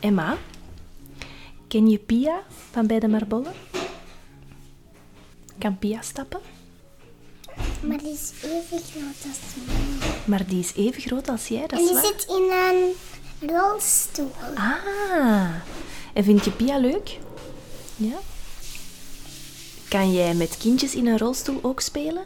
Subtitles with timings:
[0.00, 0.36] Emma.
[1.68, 3.52] Ken je Pia van bij de Marbollen?
[5.58, 6.40] Kan Pia stappen?
[7.86, 10.08] Maar die is even groot als mij.
[10.24, 12.04] Maar die is even groot als jij, dat En is die waar.
[12.04, 12.92] zit in een
[13.50, 14.30] rolstoel.
[14.54, 15.54] Ah,
[16.14, 17.18] en vind je Pia leuk?
[17.96, 18.16] Ja.
[19.88, 22.24] Kan jij met kindjes in een rolstoel ook spelen?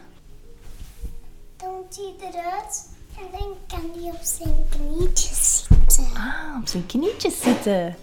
[1.57, 5.74] Dan komt hij eruit en dan kan hij op zijn knietjes zitten.
[5.97, 7.95] Ah, op zijn knietjes zitten.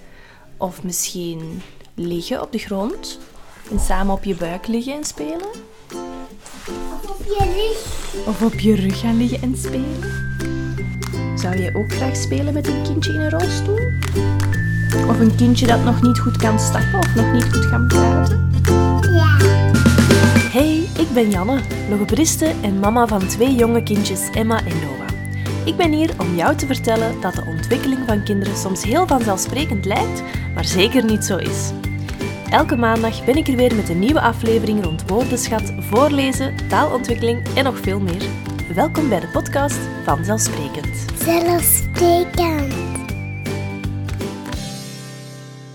[0.56, 1.62] Of misschien
[1.94, 3.18] liggen op de grond
[3.70, 5.48] en samen op je buik liggen en spelen.
[6.92, 8.26] Of op je rug.
[8.26, 10.30] Of op je rug gaan liggen en spelen.
[11.36, 13.80] Zou jij ook graag spelen met een kindje in een rolstoel?
[15.08, 18.50] Of een kindje dat nog niet goed kan stappen of nog niet goed kan praten?
[19.14, 19.36] Ja.
[20.50, 25.01] Hey, ik ben Janne, logopediste en mama van twee jonge kindjes, Emma en Noah.
[25.64, 29.84] Ik ben hier om jou te vertellen dat de ontwikkeling van kinderen soms heel vanzelfsprekend
[29.84, 30.22] lijkt,
[30.54, 31.70] maar zeker niet zo is.
[32.50, 37.64] Elke maandag ben ik er weer met een nieuwe aflevering rond woordenschat, voorlezen, taalontwikkeling en
[37.64, 38.22] nog veel meer.
[38.74, 41.04] Welkom bij de podcast Vanzelfsprekend.
[41.24, 42.91] Zelfsprekend.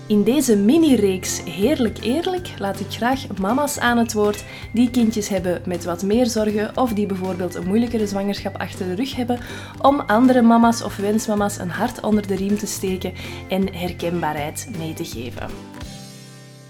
[0.08, 5.62] In deze mini-reeks Heerlijk Eerlijk laat ik graag mama's aan het woord die kindjes hebben
[5.66, 9.40] met wat meer zorgen of die bijvoorbeeld een moeilijkere zwangerschap achter de rug hebben,
[9.82, 13.12] om andere mama's of wensmama's een hart onder de riem te steken
[13.48, 15.48] en herkenbaarheid mee te geven.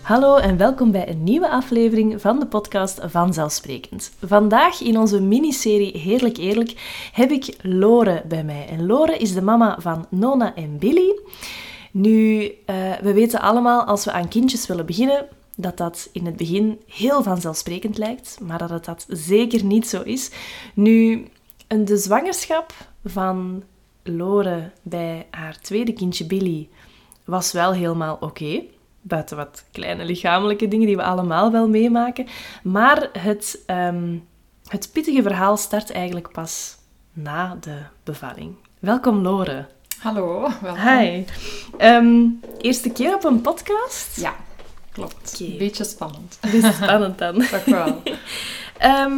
[0.08, 4.10] Hallo en welkom bij een nieuwe aflevering van de podcast Vanzelfsprekend.
[4.24, 6.72] Vandaag in onze miniserie Heerlijk Eerlijk
[7.12, 8.66] heb ik Lore bij mij.
[8.68, 11.18] En Lore is de mama van Nona en Billy.
[11.92, 16.36] Nu, eh, we weten allemaal als we aan kindjes willen beginnen dat dat in het
[16.36, 20.30] begin heel vanzelfsprekend lijkt, maar dat het dat zeker niet zo is.
[20.74, 21.28] Nu,
[21.68, 22.72] de zwangerschap
[23.04, 23.62] van
[24.02, 26.68] Lore bij haar tweede kindje Billy
[27.24, 28.62] was wel helemaal oké.
[29.00, 32.26] Buiten wat kleine lichamelijke dingen die we allemaal wel meemaken.
[32.62, 34.18] Maar het, ehm,
[34.66, 36.76] het pittige verhaal start eigenlijk pas
[37.12, 38.54] na de bevalling.
[38.78, 39.66] Welkom Lore.
[39.98, 40.82] Hallo, welkom.
[40.98, 41.24] Hi.
[41.78, 42.26] Ehm,
[42.60, 44.20] eerste keer op een podcast?
[44.20, 44.36] Ja,
[44.92, 45.42] klopt.
[45.58, 46.38] Beetje spannend.
[46.52, 47.34] Is spannend dan.
[47.50, 48.02] Toch wel.
[48.78, 49.12] Ehm,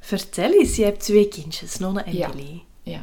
[0.00, 2.30] vertel eens, je hebt twee kindjes, Nonna en Ja.
[2.30, 2.62] Billy.
[2.82, 3.02] Ja.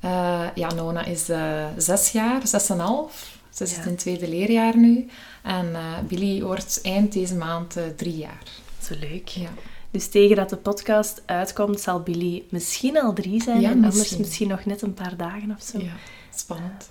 [0.00, 3.38] Eh, ja, Nona is eh, zes jaar, zes en een half.
[3.50, 3.82] Ze zit Ja.
[3.82, 5.06] in het tweede leerjaar nu.
[5.42, 8.42] En eh, Billy wordt eind deze maand drie jaar.
[8.82, 9.28] Zo leuk.
[9.28, 9.48] Ja.
[9.90, 13.96] Dus tegen dat de podcast uitkomt, zal Billy misschien al drie zijn Ja, en anders
[13.96, 14.20] misschien.
[14.20, 15.78] misschien nog net een paar dagen of zo.
[15.78, 15.92] ja,
[16.34, 16.90] spannend.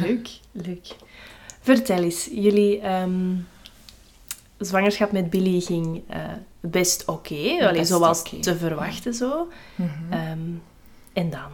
[0.00, 0.86] Leuk, leuk.
[1.60, 3.36] Vertel eens, jullie ehm,
[4.58, 6.20] zwangerschap met Billy ging eh,
[6.60, 9.48] best oké, Best zoals te verwachten zo.
[9.74, 10.12] Mhm.
[10.12, 10.50] Ehm,
[11.12, 11.50] en dan?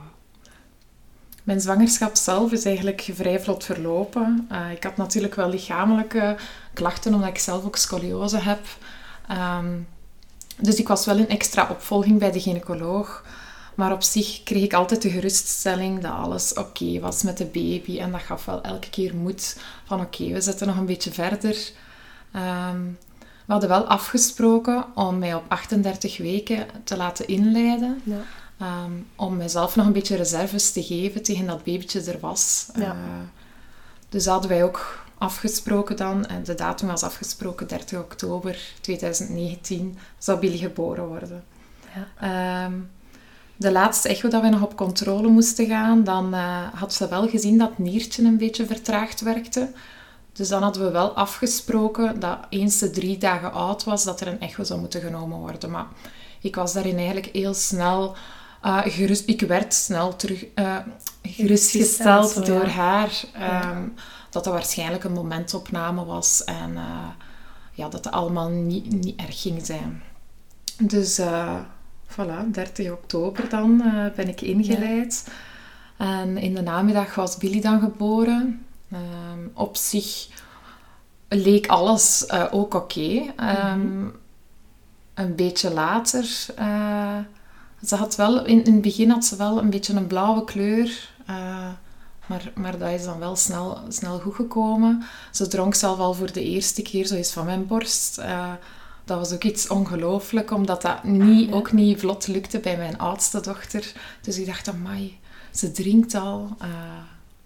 [1.42, 4.46] Mijn zwangerschap zelf is eigenlijk vrij vlot verlopen.
[4.50, 6.36] Eh, ik had natuurlijk wel lichamelijke
[6.72, 8.60] klachten, omdat ik zelf ook scoliose heb.
[9.28, 9.78] Ehm,
[10.60, 13.24] dus ik was wel in extra opvolging bij de gynaecoloog.
[13.76, 17.98] Maar op zich kreeg ik altijd de geruststelling dat alles oké was met de baby.
[17.98, 21.70] En dat gaf wel elke keer moed van oké, we zitten nog een beetje verder.
[22.32, 22.80] Ehm,
[23.18, 28.00] we hadden wel afgesproken om mij op 38 weken te laten inleiden.
[28.04, 28.20] Ja.
[28.58, 32.68] Ehm, om mezelf nog een beetje reserves te geven tegen dat babytje er was.
[32.74, 32.90] Ja.
[32.90, 32.96] Eh,
[34.08, 36.26] dus dat hadden wij ook afgesproken dan.
[36.26, 41.44] En de datum was afgesproken 30 oktober 2019 zou Billy geboren worden.
[41.94, 42.64] Ja.
[42.64, 42.72] Ehm,
[43.56, 47.28] de laatste echo dat we nog op controle moesten gaan, dan eh, had ze wel
[47.28, 49.72] gezien dat het niertje een beetje vertraagd werkte.
[50.32, 54.26] Dus dan hadden we wel afgesproken dat eens ze drie dagen oud was, dat er
[54.26, 55.70] een echo zou moeten genomen worden.
[55.70, 55.86] Maar
[56.40, 58.16] ik was daarin eigenlijk heel snel
[58.62, 59.28] eh, gerust...
[59.28, 60.76] Ik werd snel terug eh,
[61.22, 63.24] gerustgesteld door haar.
[63.32, 63.82] ehm,
[64.30, 66.76] Dat dat waarschijnlijk een momentopname was en
[67.72, 70.02] ja, dat het allemaal niet, niet erg ging zijn.
[70.78, 71.20] Dus
[72.06, 75.28] voilà, 30 oktober dan eh, ben ik ingeleid.
[75.96, 78.66] En in de namiddag was Billy dan geboren.
[78.92, 80.28] Ehm, op zich
[81.28, 83.32] leek alles eh, ook oké.
[83.36, 84.04] Ehm,
[85.14, 86.46] Een beetje later...
[86.56, 87.18] eh,
[87.86, 91.08] ze had wel, in, in het begin had ze wel een beetje een blauwe kleur.
[92.26, 95.02] maar, maar dat is dan wel snel, snel goed gekomen.
[95.30, 98.20] Ze dronk zelf al voor de eerste keer zo eens van mijn borst.
[99.06, 103.40] Dat was ook iets ongelooflijk, omdat dat niet, ook niet vlot lukte bij mijn oudste
[103.40, 103.92] dochter.
[104.20, 105.18] Dus ik dacht, amai,
[105.50, 106.56] ze drinkt al.
[106.58, 106.68] Eh,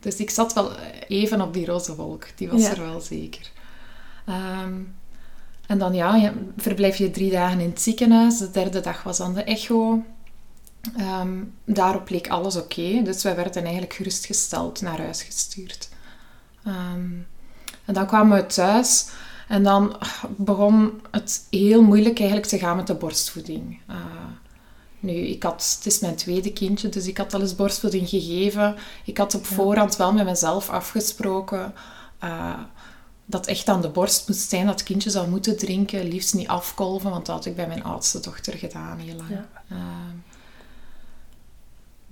[0.00, 0.72] dus ik zat wel
[1.08, 2.26] even op die roze wolk.
[2.36, 2.70] Die was Ja.
[2.70, 3.50] er wel zeker.
[4.26, 4.74] Ehm,
[5.66, 8.38] en dan ja, je, verblijf je drie dagen in het ziekenhuis.
[8.38, 10.02] De derde dag was dan de echo.
[10.96, 13.02] Ehm, daarop leek alles oké.
[13.02, 15.88] dus wij werden eigenlijk gerustgesteld naar huis gestuurd.
[16.64, 17.08] Ehm,
[17.84, 19.06] en dan kwamen we thuis
[19.50, 19.96] en dan
[20.36, 23.80] begon het heel moeilijk eigenlijk te gaan met de borstvoeding.
[23.90, 23.96] Uh,
[25.00, 28.76] nu, ik had, het is mijn tweede kindje, dus ik had al eens borstvoeding gegeven.
[29.04, 31.74] Ik had op voorhand wel met mezelf afgesproken
[32.24, 32.58] uh,
[33.24, 36.48] dat echt aan de borst moest zijn, dat het kindje zou moeten drinken, liefst niet
[36.48, 39.30] afkolven, want dat had ik bij mijn oudste dochter gedaan heel lang.
[39.72, 39.78] Uh,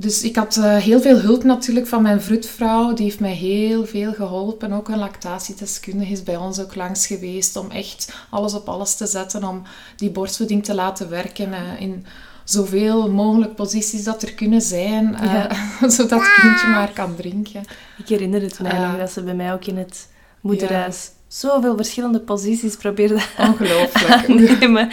[0.01, 2.93] dus ik had uh, heel veel hulp natuurlijk van mijn vroedvrouw.
[2.95, 4.73] Die heeft mij heel veel geholpen.
[4.73, 9.07] Ook een lactatiedeskundige is bij ons ook langs geweest om echt alles op alles te
[9.07, 9.63] zetten om
[9.97, 12.07] die borstvoeding te laten werken uh, in
[12.45, 15.49] zoveel mogelijk posities dat er kunnen zijn, uh, ja.
[15.97, 17.63] zodat het kindje maar kan drinken.
[17.99, 20.09] Ik herinner het me eigenlijk dat ze bij mij ook in het
[20.41, 21.18] moederhuis ja.
[21.29, 24.29] Zoveel verschillende posities probeerde Ongelooflijk.
[24.29, 24.91] nemen.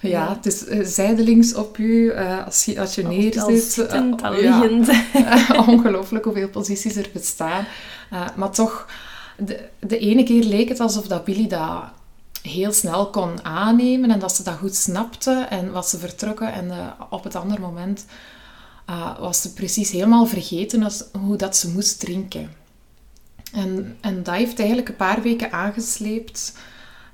[0.00, 3.42] Ja, het is uh, zijdelings op u, uh, als je, als je neerzit.
[3.42, 4.86] Al zittend, al liggend.
[5.12, 7.66] Ja, ongelooflijk hoeveel posities er bestaan.
[8.36, 8.88] maar toch,
[9.38, 11.82] de, de ene keer leek het alsof dat Billy dat
[12.42, 16.52] heel snel kon aannemen en dat ze dat goed snapte en was ze vertrokken.
[16.52, 16.74] En uh,
[17.10, 18.04] op het andere moment
[18.90, 22.50] uh, was ze precies helemaal vergeten als, hoe dat ze moest drinken.
[23.56, 26.58] En, en dat heeft eigenlijk een paar weken aangesleept.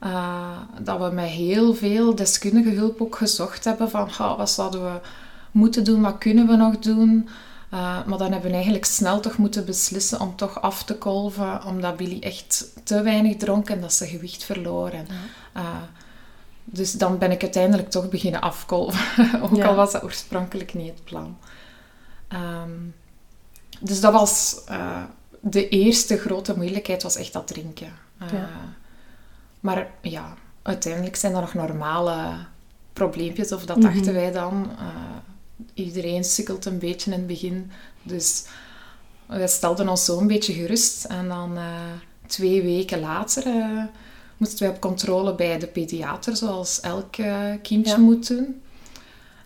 [0.05, 5.01] Uh, dat we met heel veel deskundige hulp ook gezocht hebben van wat zouden we
[5.51, 7.29] moeten doen, wat kunnen we nog doen.
[7.75, 11.65] Uh, maar dan hebben we eigenlijk snel toch moeten beslissen om toch af te kolven,
[11.65, 14.89] omdat Billy echt te weinig dronk en dat ze gewicht verloor.
[14.89, 15.07] En,
[15.57, 15.63] uh,
[16.65, 19.67] dus dan ben ik uiteindelijk toch beginnen afkolven, ook ja.
[19.67, 21.37] al was dat oorspronkelijk niet het plan.
[22.29, 22.95] Um,
[23.81, 24.63] dus dat was
[25.45, 27.93] de eerste grote moeilijkheid, was echt dat drinken.
[28.33, 28.49] Ja.
[29.61, 32.35] Maar ja, uiteindelijk zijn er nog normale
[32.93, 33.95] probleempjes, of dat mm -hmm.
[33.95, 34.71] dachten wij dan
[35.75, 37.71] iedereen sukkelt een beetje in het begin.
[38.03, 38.45] Dus
[39.27, 41.05] we stelden ons zo een beetje gerust.
[41.05, 41.65] En dan uh,
[42.27, 43.85] twee weken later uh,
[44.37, 47.13] moesten wij op controle bij de pediater, zoals elk
[47.63, 47.99] kindje ja.
[47.99, 48.63] moet doen.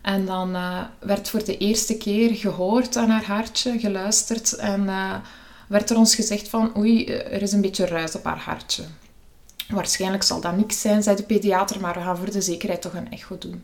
[0.01, 0.57] En dan
[0.99, 4.53] werd voor de eerste keer gehoord aan haar hartje, geluisterd.
[4.55, 4.89] En
[5.67, 8.83] werd er ons gezegd van, oei, er is een beetje ruis op haar hartje.
[9.67, 12.93] Waarschijnlijk zal dat niks zijn, zei de pediater, maar we gaan voor de zekerheid toch
[12.93, 13.63] een echo doen.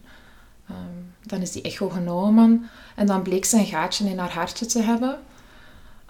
[0.69, 4.65] Um, dan is die echo genomen en dan bleek ze een gaatje in haar hartje
[4.65, 5.19] te hebben.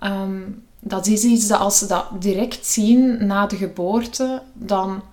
[0.04, 5.04] Um, dat is iets dat als ze dat direct zien na de geboorte, dan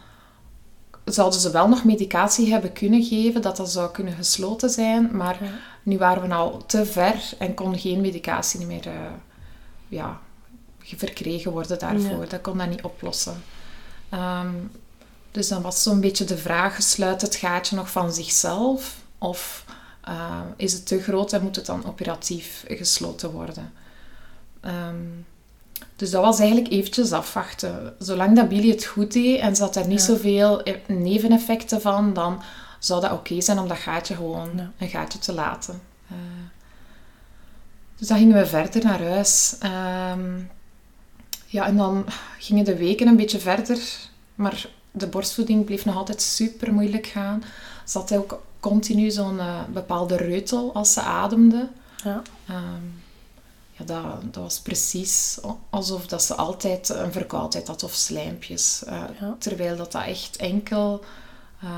[1.05, 5.17] zouden ze wel nog medicatie hebben kunnen geven, dat dat zou kunnen gesloten zijn.
[5.17, 5.39] Maar
[5.83, 8.93] nu waren we al te ver en kon geen medicatie meer uh,
[9.89, 10.21] ja,
[10.97, 12.21] verkregen worden daarvoor.
[12.21, 12.29] Ja.
[12.29, 13.43] Dat kon dat niet oplossen.
[14.15, 14.71] Um,
[15.31, 18.97] dus dan was zo'n beetje de vraag, sluit het gaatje nog van zichzelf?
[19.19, 19.65] Of
[20.09, 23.73] uh, is het te groot en moet het dan operatief gesloten worden?
[24.65, 25.27] Um,
[25.97, 27.95] dus dat was eigenlijk eventjes afwachten.
[27.99, 30.05] Zolang dat Billy het goed deed en zat er niet ja.
[30.05, 32.43] zoveel e-, neveneffecten van, dan
[32.79, 34.71] zou dat oké okay zijn om dat gaatje gewoon ja.
[34.79, 35.81] een gaatje te laten.
[36.13, 36.17] Uh,
[37.97, 39.57] dus dan gingen we verder naar huis.
[40.13, 40.51] Um,
[41.51, 42.07] ja, en dan
[42.39, 43.79] gingen de weken een beetje verder,
[44.35, 47.43] maar de borstvoeding bleef nog altijd super moeilijk gaan.
[47.85, 51.69] Ze had ook continu zo'n uh, bepaalde reutel als ze ademde.
[52.05, 52.23] Ja.
[52.51, 53.03] Um,
[53.73, 55.39] ja, dat, dat was precies
[55.71, 58.83] alsof dat ze altijd een verkoudheid had of slijmpjes.
[58.87, 59.37] Uh, ja.
[59.39, 61.05] Terwijl dat, dat echt enkel
[61.65, 61.71] uh,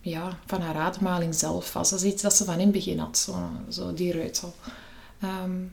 [0.00, 1.90] ja, van haar ademhaling zelf was.
[1.90, 4.54] Dat is iets dat ze van in het begin had, zo, zo die reutel.
[5.22, 5.72] Um,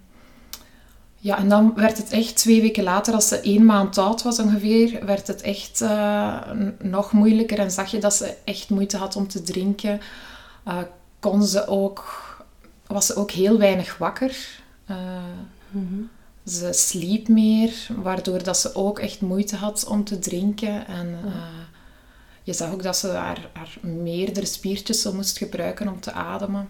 [1.20, 4.40] ja, en dan werd het echt twee weken later, als ze één maand oud was
[4.40, 6.42] ongeveer, werd het echt uh,
[6.80, 7.60] nog moeilijker.
[7.60, 10.02] En zag je dat ze echt moeite had om te drinken.
[10.68, 10.78] Uh,
[11.20, 12.06] kon ze ook,
[12.88, 14.38] was ze ook heel weinig wakker.
[14.90, 14.98] Uh,
[15.70, 16.10] mm-hmm.
[16.46, 20.88] Ze sliep meer, waardoor dat ze ook echt moeite had om te drinken.
[20.88, 21.32] En mm.
[22.44, 26.70] je zag ook dat ze haar, haar meerdere spiertjes moest gebruiken om te ademen.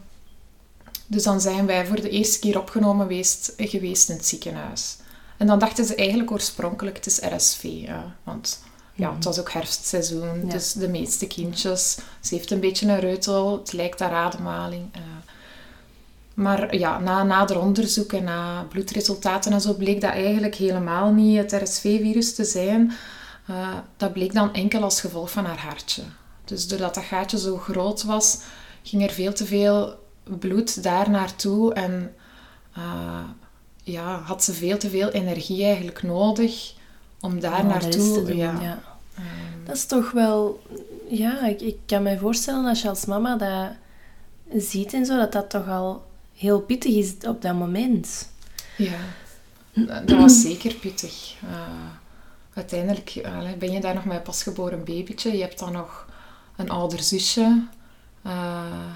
[1.08, 4.98] Dus dan zijn wij voor de eerste keer opgenomen geweest, geweest in het ziekenhuis.
[5.38, 7.64] En dan dachten ze eigenlijk oorspronkelijk, het is RSV.
[7.64, 8.60] Ja, want
[8.94, 10.52] ja, het was ook herfstseizoen, ja.
[10.52, 11.98] dus de meeste kindjes.
[12.22, 14.96] Ze heeft een beetje een reutel, het lijkt haar ademhaling.
[14.96, 15.02] Uh,
[16.34, 21.38] maar ja, na nader onderzoek en na bloedresultaten en zo bleek dat eigenlijk helemaal niet
[21.38, 22.94] het RSV-virus te zijn.
[23.50, 26.04] Uh, dat bleek dan enkel als gevolg van haar hartje.
[26.46, 28.38] Dus doordat dat gaatje zo groot was,
[28.84, 30.06] ging er veel te veel
[30.40, 32.16] bloed daar naartoe en
[32.78, 33.20] uh,
[33.84, 36.74] ja, had ze veel te veel energie eigenlijk nodig
[37.20, 38.38] om daar oh, naartoe te doen.
[38.38, 38.62] Ja.
[38.62, 38.84] ja.
[39.20, 40.62] Um, dat is toch wel,
[41.10, 43.72] ja, ik, ik kan me voorstellen als je als mama dat
[44.64, 46.06] ziet en zo, dat dat toch al
[46.36, 48.30] heel pittig is op dat moment.
[48.78, 49.00] Ja.
[50.06, 51.36] dat was zeker pittig.
[51.44, 51.50] Uh,
[52.54, 55.32] uiteindelijk allee, ben je daar nog met een pasgeboren babytje.
[55.32, 56.08] Je hebt dan nog
[56.56, 57.64] een ouder zusje.
[58.26, 58.94] Uh,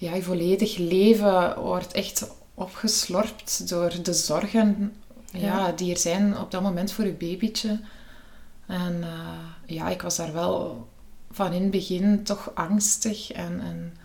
[0.00, 4.94] Ja, je volledig leven wordt echt opgeslorpt door de zorgen
[5.32, 5.72] ja.
[5.72, 7.80] die er zijn op dat moment voor je babytje.
[8.66, 10.88] En uh, ja, ik was daar wel
[11.30, 13.96] van in het begin toch angstig en, en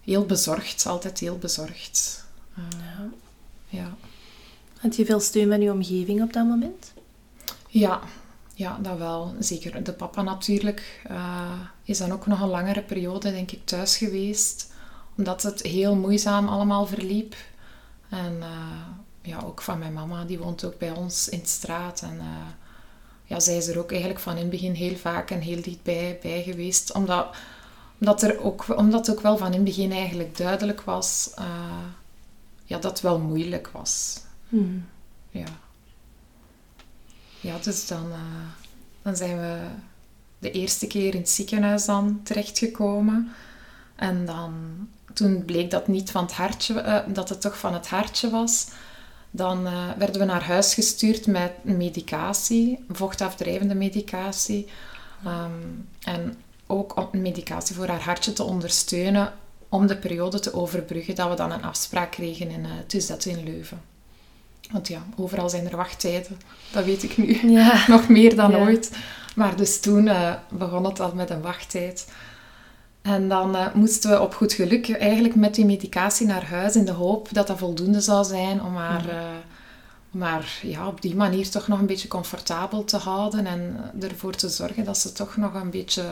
[0.00, 0.86] heel bezorgd.
[0.86, 2.24] Altijd heel bezorgd.
[2.58, 3.08] Uh, ja.
[3.68, 3.96] ja.
[4.78, 6.92] Had je veel steun van je omgeving op dat moment?
[7.68, 8.00] Ja,
[8.54, 9.34] ja, dat wel.
[9.38, 11.02] Zeker de papa natuurlijk.
[11.10, 14.71] Uh, is dan ook nog een langere periode, denk ik, thuis geweest.
[15.16, 17.34] Omdat het heel moeizaam allemaal verliep.
[18.08, 18.48] En uh,
[19.22, 22.02] ja, ook van mijn mama, die woont ook bij ons in de straat.
[22.02, 22.46] En uh,
[23.24, 26.18] ja, zij is er ook eigenlijk van in het begin heel vaak en heel dichtbij
[26.22, 26.92] bij geweest.
[26.92, 27.36] Omdat,
[27.98, 31.30] omdat, er ook, omdat het ook wel van in het begin eigenlijk duidelijk was
[32.64, 34.20] ja, dat het wel moeilijk was.
[34.48, 34.84] Hmm.
[35.30, 35.46] Ja.
[37.40, 38.12] Ja, dus dan,
[39.02, 39.66] dan zijn we
[40.38, 43.32] de eerste keer in het ziekenhuis dan terechtgekomen.
[43.96, 44.52] En dan,
[45.12, 48.66] toen bleek dat niet van het hartje, uh, dat het toch van het hartje was.
[49.30, 54.68] Dan uh, werden we naar huis gestuurd met medicatie, vochtafdrijvende medicatie.
[55.26, 59.32] Um, en ook medicatie voor haar hartje te ondersteunen
[59.68, 63.80] om de periode te overbruggen, dat we dan een afspraak kregen in uh, in Leuven.
[64.70, 66.40] Want ja, overal zijn er wachttijden.
[66.72, 67.84] Dat weet ik nu ja.
[67.94, 68.90] nog meer dan ooit.
[69.34, 72.06] Maar dus toen uh, begon het al met een wachttijd.
[73.02, 76.84] En dan uh, moesten we op goed geluk eigenlijk met die medicatie naar huis in
[76.84, 79.20] de hoop dat dat voldoende zou zijn om haar, uh,
[80.12, 84.34] om haar ja, op die manier toch nog een beetje comfortabel te houden en ervoor
[84.34, 86.04] te zorgen dat ze toch nog een beetje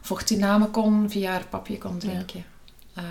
[0.00, 2.44] vochtinname kon via haar papje kon drinken.
[2.92, 3.02] Ja.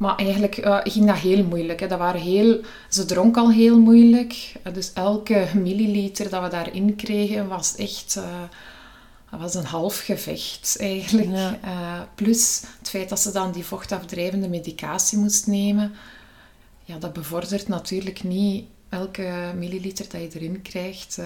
[0.00, 1.80] Maar eigenlijk uh, ging dat heel moeilijk.
[1.80, 1.86] Hè.
[1.86, 4.52] Dat waren heel, ze dronk al heel moeilijk.
[4.72, 8.24] dus elke milliliter dat we daarin kregen was echt uh,
[9.38, 11.58] was een half gevecht eigenlijk.
[11.64, 15.92] Uh, plus het feit dat ze dan die vochtafdrijvende medicatie moest nemen.
[16.84, 21.18] Ja, dat bevordert natuurlijk niet elke milliliter dat je erin krijgt.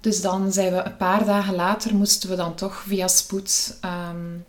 [0.00, 4.44] Dus dan zijn we een paar dagen later moesten we dan toch via spoed um,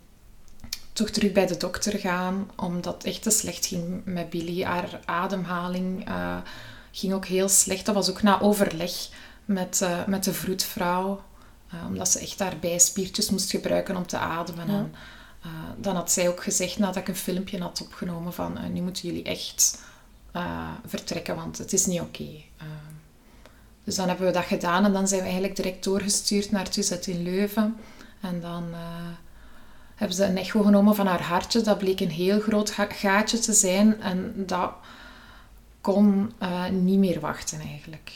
[0.92, 4.62] toch terug bij de dokter gaan, omdat het echt te slecht ging met Billy.
[4.62, 6.36] Haar ademhaling uh,
[6.92, 7.86] ging ook heel slecht.
[7.86, 8.92] Dat was ook na overleg
[9.44, 11.22] met, met de vroedvrouw,
[11.74, 14.66] uh, omdat ze echt haar bijspiertjes moest gebruiken om te ademen.
[14.66, 14.78] Ja.
[14.78, 14.94] En,
[15.76, 19.22] dan had zij ook gezegd, nadat ik een filmpje had opgenomen, van nu moeten jullie
[19.22, 19.78] echt
[20.86, 22.22] vertrekken, want het is niet oké.
[22.22, 22.46] Okay.
[23.84, 27.06] dus dan hebben we dat gedaan en dan zijn we eigenlijk direct doorgestuurd naar Tuzet
[27.06, 27.76] in Leuven.
[28.20, 28.74] En dan
[29.94, 31.60] hebben ze een echo genomen van haar hartje.
[31.60, 34.72] Dat bleek een heel groot gaatje te zijn en dat
[35.80, 36.32] kon
[36.70, 38.12] niet meer wachten eigenlijk.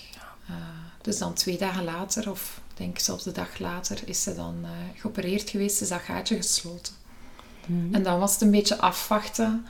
[1.01, 4.71] Dus dan twee dagen later, of denk zelfs de dag later, is ze dan uh,
[4.95, 6.93] geopereerd geweest, is dat gaatje gesloten.
[7.67, 7.95] Mm.
[7.95, 9.67] En dan was het een beetje afwachten.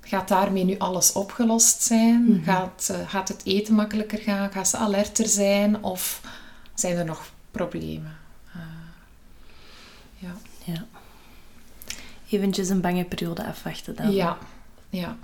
[0.00, 2.22] Gaat daarmee nu alles opgelost zijn?
[2.22, 2.44] Mm -hmm.
[2.44, 4.52] gaat, gaat het eten makkelijker gaan?
[4.52, 5.82] Gaat ze alerter zijn?
[5.82, 6.20] Of
[6.74, 8.16] zijn er nog problemen?
[10.18, 10.34] ja.
[10.64, 10.86] ja
[12.34, 14.12] eventjes een bange periode afwachten dan.
[14.12, 14.38] Ja,
[14.90, 15.16] ja.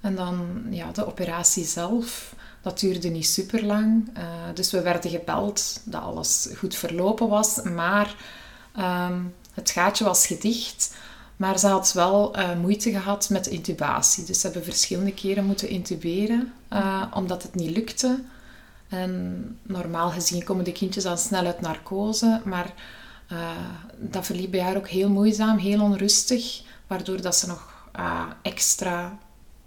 [0.00, 2.34] En dan ja, de operatie zelf,
[2.66, 4.08] dat duurde niet super lang.
[4.16, 8.14] Uh, dus we werden gebeld dat alles goed verlopen was, maar
[8.78, 10.94] um, het gaatje was gedicht.
[11.36, 14.24] Maar ze had wel uh, moeite gehad met de intubatie.
[14.24, 18.22] Dus ze hebben verschillende keren moeten intuberen, uh, omdat het niet lukte.
[18.88, 22.74] En normaal gezien komen de kindjes dan snel uit narcose, maar
[23.98, 27.88] dat verliep bij haar ook heel moeizaam, heel onrustig, waardoor dat ze nog
[28.42, 29.18] extra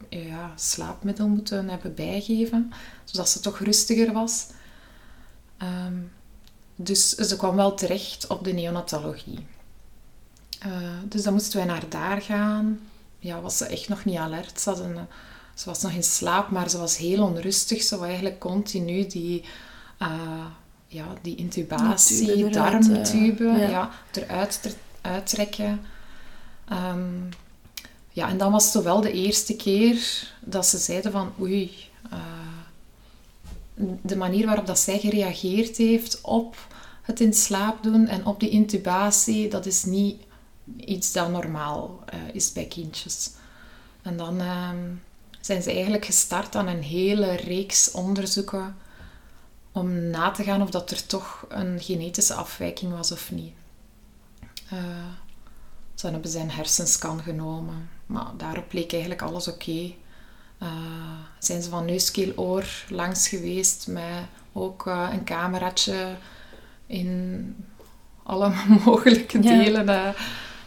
[0.10, 2.72] ja, slaapmiddel moeten hebben bijgeven,
[3.04, 4.48] zodat ze toch rustiger was.
[5.88, 6.12] Um,
[6.76, 9.48] dus ze kwam wel terecht op de neonatologie.
[10.66, 10.74] Uh,
[11.06, 12.80] dus dan moesten wij naar daar gaan.
[13.20, 14.60] Ja, was ze echt nog niet alert.
[14.60, 14.98] Ze, een,
[15.54, 17.84] ze was nog in slaap, maar ze was heel onrustig.
[17.84, 19.44] Ze was eigenlijk continu die
[20.88, 23.90] ja, die intubatie, darmtube, uh, ja.
[24.12, 25.82] eruit uittrekken.
[26.72, 27.30] Um,
[28.10, 31.72] ja, en dan was het wel de eerste keer dat ze zeiden van oei,
[32.14, 32.20] uh,
[34.02, 36.56] de manier waarop dat zij gereageerd heeft op
[37.02, 40.22] het in slaap doen en op die intubatie, dat is niet
[40.78, 43.32] iets dat normaal uh, is bij kindjes.
[44.02, 45.02] En dan um,
[45.40, 48.76] zijn ze eigenlijk gestart aan een hele reeks onderzoeken
[49.72, 53.54] om na te gaan of dat er toch een genetische afwijking was of niet.
[54.74, 54.80] Uh,
[55.96, 59.94] ze hebben hersenscan genomen, maar daarop bleek eigenlijk alles oké.
[60.64, 60.70] Uh,
[61.40, 64.24] zijn ze van neuskeel-oor langs geweest met
[64.54, 66.16] ook uh, een cameraatje
[66.86, 67.56] in
[68.24, 68.54] alle
[68.86, 70.16] mogelijke delen ja.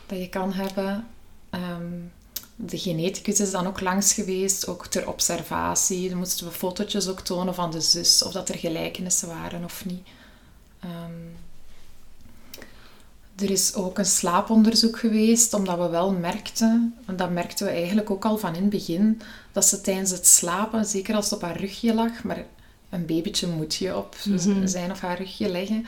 [0.06, 1.06] dat je kan hebben.
[1.50, 2.12] Um,
[2.56, 6.08] de geneticus is dan ook langs geweest, ook ter observatie.
[6.08, 9.84] Dan moesten we fotootjes ook tonen van de zus, of dat er gelijkenissen waren of
[9.84, 10.06] niet.
[10.84, 11.36] Um,
[13.36, 18.10] er is ook een slaaponderzoek geweest, omdat we wel merkten, en dat merkten we eigenlijk
[18.10, 19.20] ook al van in het begin,
[19.52, 22.44] dat ze tijdens het slapen, zeker als het op haar rugje lag, maar
[22.90, 24.66] een babytje moet je op mhm.
[24.66, 25.86] zijn of haar rugje leggen,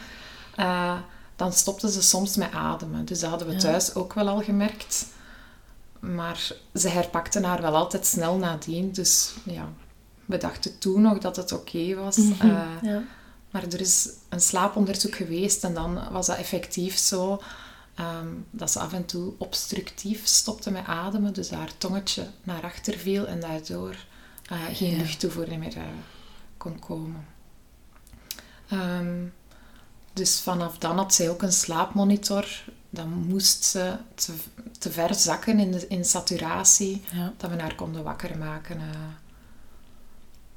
[0.59, 0.99] uh,
[1.37, 3.05] dan stopte ze soms met ademen.
[3.05, 5.07] Dus dat hadden we thuis ook wel al gemerkt.
[6.01, 8.93] Maar ze herpakten haar wel altijd snel nadien.
[8.93, 9.69] Dus ja,
[10.25, 12.17] we dachten toen nog dat het oké was.
[12.17, 12.51] Mhm.
[12.51, 13.03] Eh, ja.
[13.55, 17.43] Maar er is een slaaponderzoek geweest en dan was dat effectief zo
[17.95, 21.33] ehm, dat ze af en toe obstructief stopte met ademen.
[21.33, 23.97] Dus haar tongetje naar achter viel en daardoor
[24.53, 24.97] uh, geen ja.
[24.97, 25.83] luchttoevoer meer uh,
[26.57, 27.27] kon komen.
[28.73, 29.33] Um,
[30.13, 32.47] dus vanaf dan had zij ook een slaapmonitor.
[32.91, 34.33] Dan moest ze te,
[34.79, 37.05] te ver zakken in, de, in saturatie,
[37.37, 38.77] dat we haar konden wakker maken.
[38.77, 38.85] Uh,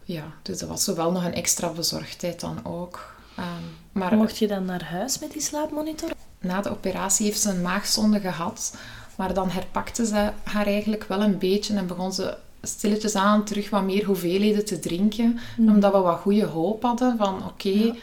[0.08, 3.16] ja, dus dat was wel nog een extra bezorgdheid dan ook.
[3.40, 3.46] Um,
[3.92, 6.10] maar, Mocht je dan naar huis met die slaapmonitor?
[6.40, 8.78] Na de operatie heeft ze een maagzonde gehad.
[9.18, 13.70] Maar dan herpakte ze haar eigenlijk wel een beetje en begon ze stilletjes aan terug
[13.70, 15.40] wat meer hoeveelheden te drinken.
[15.58, 15.70] Mm.
[15.70, 17.96] Omdat we wat goede hoop hadden van oké,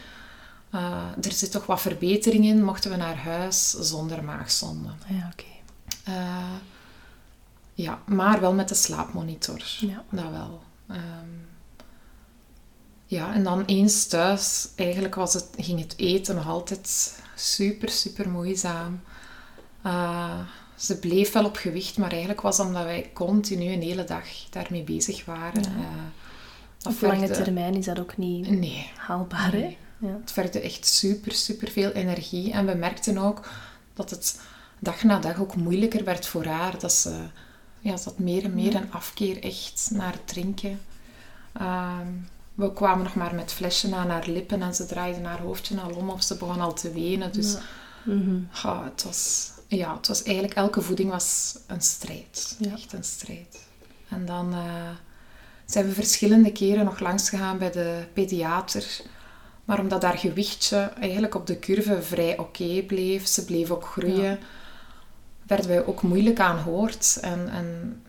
[0.70, 4.88] eh, er zit toch wat verbetering in, mochten we naar huis zonder maagzonde.
[5.06, 5.44] Ja, oké.
[6.04, 6.56] Eh,
[7.74, 9.62] ja, maar wel met de slaapmonitor.
[9.80, 10.02] Ja.
[10.10, 10.62] Dat wel.
[10.90, 11.43] Um,
[13.06, 18.28] ja, en dan eens thuis, eigenlijk was het, ging het eten nog altijd super, super
[18.30, 19.00] moeizaam.
[19.86, 20.38] Uh,
[20.76, 24.24] ze bleef wel op gewicht, maar eigenlijk was het omdat wij continu een hele dag
[24.50, 25.62] daarmee bezig waren.
[25.62, 25.68] Ja.
[25.68, 28.90] Uh, op lange termijn is dat ook niet nee.
[28.96, 29.76] haalbaar, nee.
[29.98, 30.16] Ja.
[30.20, 32.52] Het vergde echt super, super veel energie.
[32.52, 33.48] En we merkten ook
[33.94, 34.40] dat het
[34.78, 36.78] dag na dag ook moeilijker werd voor haar.
[36.78, 37.26] Dat ze
[37.80, 40.80] ja, dat meer en meer een afkeer echt naar het drinken.
[41.52, 42.08] Ehm,
[42.54, 45.94] we kwamen nog maar met flesje aan haar lippen en ze draaide haar hoofdje al
[45.94, 47.32] om of ze begon al te wenen.
[47.32, 47.60] Dus ja.
[48.12, 48.84] Mhm.
[48.84, 52.58] het, was, ja, het was eigenlijk elke voeding was een strijd.
[52.72, 53.58] Echt een strijd.
[54.08, 54.90] En dan uh,
[55.64, 59.00] zijn we verschillende keren nog langs gegaan bij de pediater.
[59.64, 64.38] Maar omdat haar gewichtje eigenlijk op de curve vrij oké bleef, ze bleef ook groeien,
[65.46, 67.18] werden wij ook moeilijk aanhoord.
[67.20, 68.02] En, en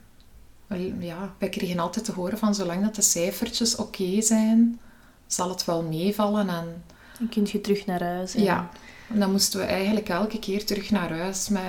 [1.00, 4.80] ja, wij kregen altijd te horen van zolang dat de cijfertjes oké zijn,
[5.28, 6.50] zal het wel meevallen.
[6.50, 6.84] En
[7.20, 8.34] dan kun je terug naar huis.
[8.34, 8.70] Ja,
[9.08, 11.64] en dan moesten we eigenlijk elke keer terug naar huis met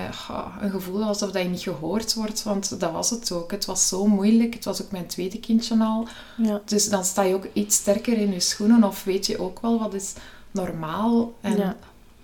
[0.61, 2.43] een gevoel alsof dat je niet gehoord wordt.
[2.43, 3.51] Want dat was het ook.
[3.51, 4.53] Het was zo moeilijk.
[4.53, 6.07] Het was ook mijn tweede kindje al.
[6.37, 6.61] Ja.
[6.65, 8.83] Dus dan sta je ook iets sterker in je schoenen.
[8.83, 10.13] Of weet je ook wel wat is
[10.51, 11.75] normaal en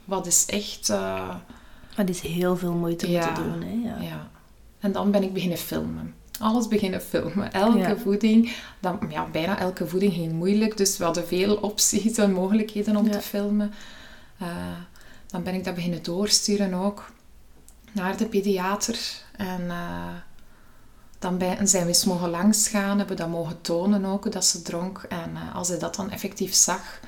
[0.05, 0.89] wat is echt...
[0.89, 1.35] Uh...
[1.95, 3.61] Het is heel veel moeite om te doen.
[3.61, 3.89] Hè?
[3.89, 4.01] Ja.
[4.01, 4.29] ja.
[4.79, 7.51] En dan ben ik beginnen filmen alles beginnen filmen.
[7.51, 12.33] Elke voeding, dan, ja, bijna elke voeding ging moeilijk, dus we hadden veel opties en
[12.33, 13.73] mogelijkheden om te filmen.
[14.41, 14.47] Uh,
[15.27, 17.11] dan ben ik dat beginnen doorsturen ook
[17.91, 18.99] naar de pediater.
[19.35, 20.07] En uh,
[21.19, 24.61] dan bij, zijn we eens mogen langsgaan, hebben we dat mogen tonen ook, dat ze
[24.61, 25.05] dronk.
[25.09, 26.99] En uh, als hij dat dan effectief zag,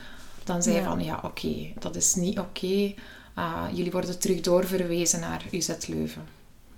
[0.44, 2.94] dan zei hij van, ja, oké, dat is niet oké.
[3.72, 6.28] Jullie worden terug doorverwezen naar UZ Leuven.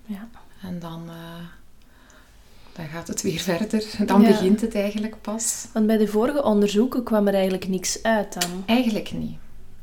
[0.05, 0.27] Ja.
[0.62, 1.10] En dan,
[2.77, 3.83] dan gaat het weer verder.
[4.05, 5.65] Dan begint het eigenlijk pas.
[5.73, 8.63] Want bij de vorige onderzoeken kwam er eigenlijk niks uit dan?
[8.65, 9.37] Eigenlijk niet.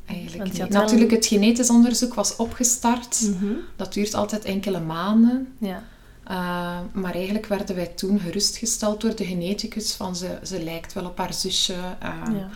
[0.06, 3.20] Eigenlijk Natuurlijk, het genetisch onderzoek was opgestart.
[3.20, 3.52] Mhm.
[3.76, 5.54] Dat duurt altijd enkele maanden.
[5.58, 5.82] Ja.
[6.30, 11.04] Uh, maar eigenlijk werden wij toen gerustgesteld door de geneticus van ze, ze lijkt wel
[11.04, 11.72] op haar zusje.
[11.72, 12.48] Uh, ja.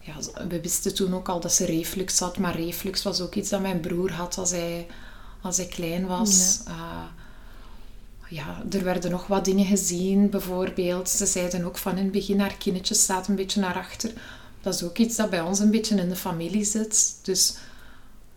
[0.00, 0.46] ja.
[0.48, 3.60] we wisten toen ook al dat ze reflux had, maar reflux was ook iets dat
[3.60, 4.86] mijn broer had als hij,
[5.40, 6.60] als hij klein was.
[6.64, 6.72] Ja.
[6.72, 7.21] Uh,
[8.32, 11.08] ja, er werden nog wat dingen gezien, bijvoorbeeld.
[11.08, 14.12] Ze zeiden ook van in het begin, haar kinnetje staat een beetje naar achter.
[14.60, 17.18] Dat is ook iets dat bij ons een beetje in de familie zit.
[17.22, 17.56] Dus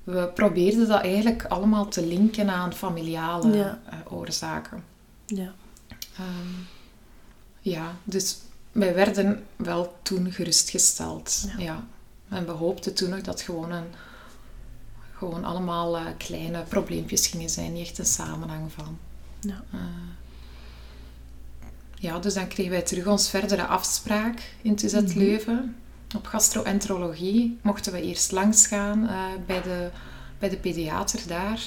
[0.04, 4.84] we probeerden dat eigenlijk allemaal te linken aan familiale eh, oorzaken.
[5.26, 5.54] Ja.
[6.20, 6.68] Um,
[7.60, 8.38] ja, dus
[8.72, 11.48] wij werden wel toen gerustgesteld.
[11.58, 11.88] Ja.
[12.30, 13.88] En we hoopten toen nog dat gewoon, een,
[15.14, 18.98] gewoon allemaal uh, kleine probleempjes gingen zijn, niet echt een samenhang van.
[19.48, 19.64] Ja.
[19.74, 19.80] Uh,
[21.96, 25.76] ja, dus dan kregen wij terug ons verdere afspraak in TZ mm Leuven
[26.16, 29.90] op gastroenterologie mochten we eerst langsgaan uh, bij, de,
[30.40, 31.62] bij de pediater daar.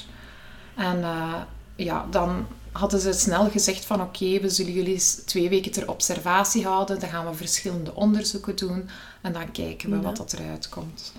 [0.75, 1.41] En uh,
[1.75, 6.65] ja, dan hadden ze snel gezegd van oké, we zullen jullie twee weken ter observatie
[6.65, 6.99] houden.
[6.99, 8.89] Dan gaan we verschillende onderzoeken doen
[9.21, 10.01] en dan kijken we Ja.
[10.01, 11.13] wat dat eruit komt.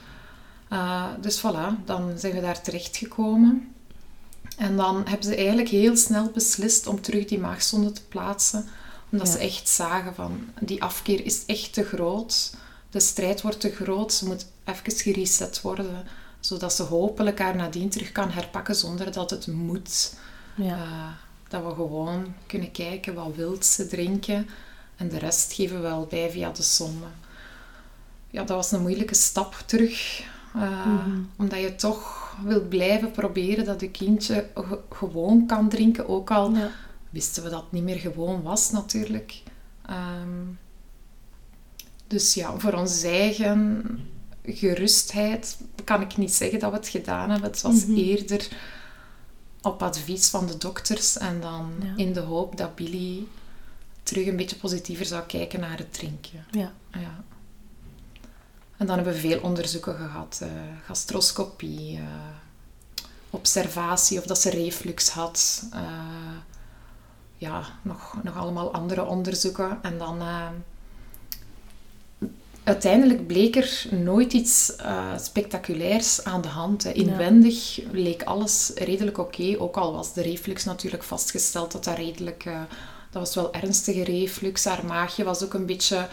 [0.68, 3.74] Eh, dus voilà, dan zijn we daar terechtgekomen.
[4.60, 8.68] En dan hebben ze eigenlijk heel snel beslist om terug die maagsonde te plaatsen.
[9.10, 9.32] Omdat Ja.
[9.32, 12.54] ze echt zagen van, die afkeer is echt te groot.
[12.90, 14.12] De strijd wordt te groot.
[14.12, 16.06] Ze moet even gereset worden.
[16.40, 20.14] Zodat ze hopelijk haar nadien terug kan herpakken zonder dat het moet.
[20.54, 20.74] Ja.
[20.76, 21.08] Eh,
[21.48, 24.48] dat we gewoon kunnen kijken wat wil ze drinken.
[24.96, 27.06] En de rest geven we wel bij via de sonde.
[28.30, 30.22] Ja, dat was een moeilijke stap terug.
[30.54, 31.18] Eh, Mhm.
[31.36, 36.08] Omdat je toch wilt blijven proberen dat je kindje ge- gewoon kan drinken.
[36.08, 36.70] Ook al Ja.
[37.10, 39.42] wisten we dat het niet meer gewoon was natuurlijk.
[39.86, 40.44] Ehm,
[42.06, 43.82] dus ja, voor onze eigen
[44.44, 47.50] gerustheid kan ik niet zeggen dat we het gedaan hebben.
[47.50, 47.96] Het was Mhm.
[47.96, 48.48] eerder
[49.62, 51.92] op advies van de dokters en dan Ja.
[51.96, 53.26] in de hoop dat Billy
[54.02, 56.44] terug een beetje positiever zou kijken naar het drinken.
[56.50, 56.72] Ja.
[56.92, 57.24] Ja.
[58.80, 60.38] En dan hebben we veel onderzoeken gehad.
[60.42, 60.48] eh,
[60.84, 65.62] gastroscopie, eh, observatie of dat ze reflux had.
[65.72, 65.80] eh,
[67.36, 69.78] ja, nog, nog allemaal andere onderzoeken.
[69.82, 70.22] En dan...
[72.64, 74.72] uiteindelijk bleek er nooit iets
[75.16, 76.82] spectaculairs aan de hand.
[76.82, 76.92] Hè.
[76.92, 79.56] Inwendig leek alles redelijk oké.
[79.58, 82.44] Ook al was de reflux natuurlijk vastgesteld dat dat redelijk...
[83.10, 84.64] dat was wel ernstige reflux.
[84.64, 86.08] Haar maagje was ook een beetje,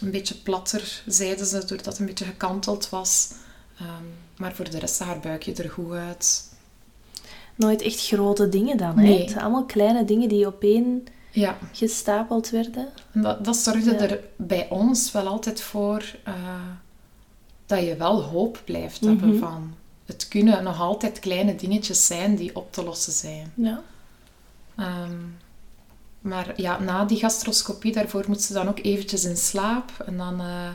[0.00, 3.30] een beetje platter, zeiden ze, doordat het een beetje gekanteld was.
[3.78, 4.04] Ehm,
[4.36, 6.50] maar voor de rest zag haar buikje er goed uit.
[7.54, 9.02] Nooit echt grote dingen dan, hè?
[9.02, 9.20] Nee.
[9.20, 12.88] Het zijn allemaal kleine dingen die opeen Ja, gestapeld werden.
[13.12, 13.98] en dat, dat zorgde Ja.
[13.98, 16.34] er bij ons wel altijd voor eh,
[17.66, 19.38] dat je wel hoop blijft hebben Mhm.
[19.38, 19.74] van...
[20.06, 23.52] Het kunnen nog altijd kleine dingetjes zijn die op te lossen zijn.
[23.54, 23.82] Ja.
[24.76, 25.16] Ehm,
[26.22, 29.90] maar ja, na die gastroscopie, daarvoor moest ze dan ook eventjes in slaap.
[30.06, 30.68] En dan eh,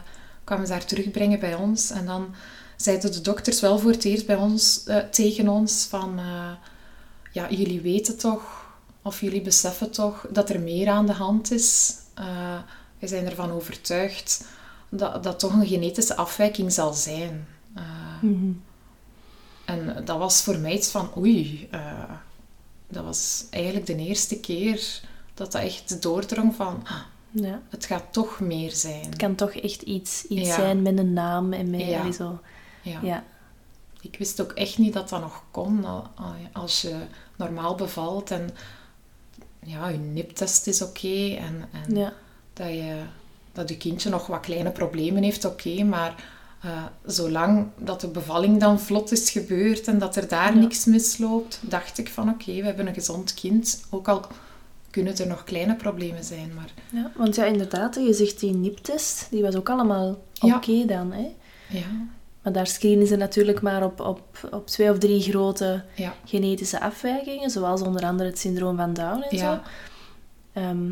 [0.43, 1.89] kwamen ze haar terugbrengen bij ons.
[1.89, 2.35] En dan
[2.75, 6.19] zeiden de dokters wel voor het eerst bij ons, eh, tegen ons van...
[6.19, 6.51] eh,
[7.31, 8.65] ja, jullie weten toch,
[9.01, 11.95] of jullie beseffen toch, dat er meer aan de hand is.
[12.99, 14.45] Wij zijn ervan overtuigd
[14.89, 17.47] dat dat toch een genetische afwijking zal zijn.
[18.21, 18.51] Mhm.
[19.65, 21.69] en dat was voor mij iets van, oei,
[22.87, 25.01] dat was eigenlijk de eerste keer
[25.37, 26.99] dat dat echt doordrong van, ah,
[27.31, 27.61] ja.
[27.69, 29.05] het gaat toch meer zijn.
[29.05, 30.55] Het kan toch echt iets, iets Ja.
[30.55, 32.11] zijn met een naam en met Ja.
[32.11, 32.39] zo.
[32.81, 32.99] Ja.
[33.03, 33.23] Ja.
[34.01, 36.95] Ik wist ook echt niet dat dat nog kon al- al- als je
[37.35, 38.49] normaal bevalt en
[39.63, 42.13] ja, je niptest is oké en, en
[42.53, 43.01] dat, je,
[43.51, 48.59] dat je kindje nog wat kleine problemen heeft, oké, maar eh, zolang dat de bevalling
[48.59, 52.65] dan vlot is gebeurd en dat er daar niks misloopt, dacht ik van oké, we
[52.65, 53.83] hebben een gezond kind.
[53.89, 54.25] Ook al
[54.91, 57.11] kunnen er nog kleine problemen zijn, maar ja.
[57.15, 60.55] Want ja, inderdaad, je zegt die NIP-test, die was ook allemaal Ja.
[60.55, 61.35] oké dan, hè?
[61.69, 61.85] ja,
[62.41, 66.79] Maar daar screenen ze natuurlijk maar op, op, op twee of drie grote ja, genetische
[66.79, 69.53] afwijkingen, zoals onder andere het syndroom van Down en ja.
[69.53, 69.59] zo.
[70.59, 70.91] Ehm,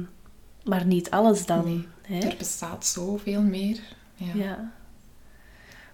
[0.63, 1.65] maar niet alles dan.
[1.65, 2.27] Nee, hè?
[2.27, 3.79] er bestaat zoveel meer.
[4.15, 4.33] Ja.
[4.33, 4.71] Ja.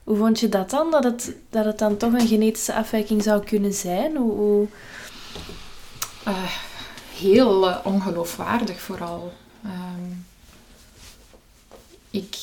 [0.04, 3.44] Hoe vond je dat dan, dat het, dat het dan toch een genetische afwijking zou
[3.44, 4.16] kunnen zijn?
[4.16, 4.68] Hoe, hoe...
[6.26, 6.44] Eh,
[7.22, 9.34] heel eh, ongeloofwaardig vooral.
[9.64, 10.12] Ehm,
[12.10, 12.36] ik,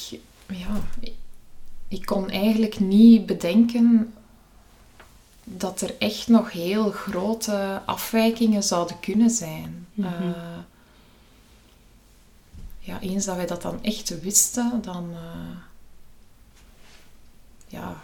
[0.46, 1.14] ja, ik,
[1.88, 4.14] ik kon eigenlijk niet bedenken
[5.44, 9.86] dat er echt nog heel grote afwijkingen zouden kunnen zijn.
[9.94, 10.06] Mhm.
[10.06, 10.58] Eh,
[12.78, 15.56] ja, eens dat wij dat dan echt wisten, dan, eh,
[17.66, 18.02] ja,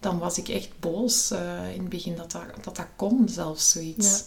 [0.00, 4.24] dan was ik echt boos in het begin dat dat, dat, dat kon, zelfs zoiets.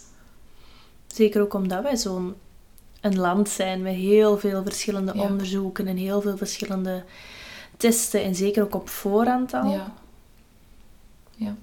[1.14, 2.34] Zeker ook omdat wij zo'n
[3.00, 5.22] een land zijn met heel veel verschillende Ja.
[5.22, 7.04] onderzoeken en heel veel verschillende
[7.76, 8.22] testen.
[8.22, 9.70] En zeker ook op voorhand al.
[9.70, 9.94] Ja.
[11.36, 11.54] Ja.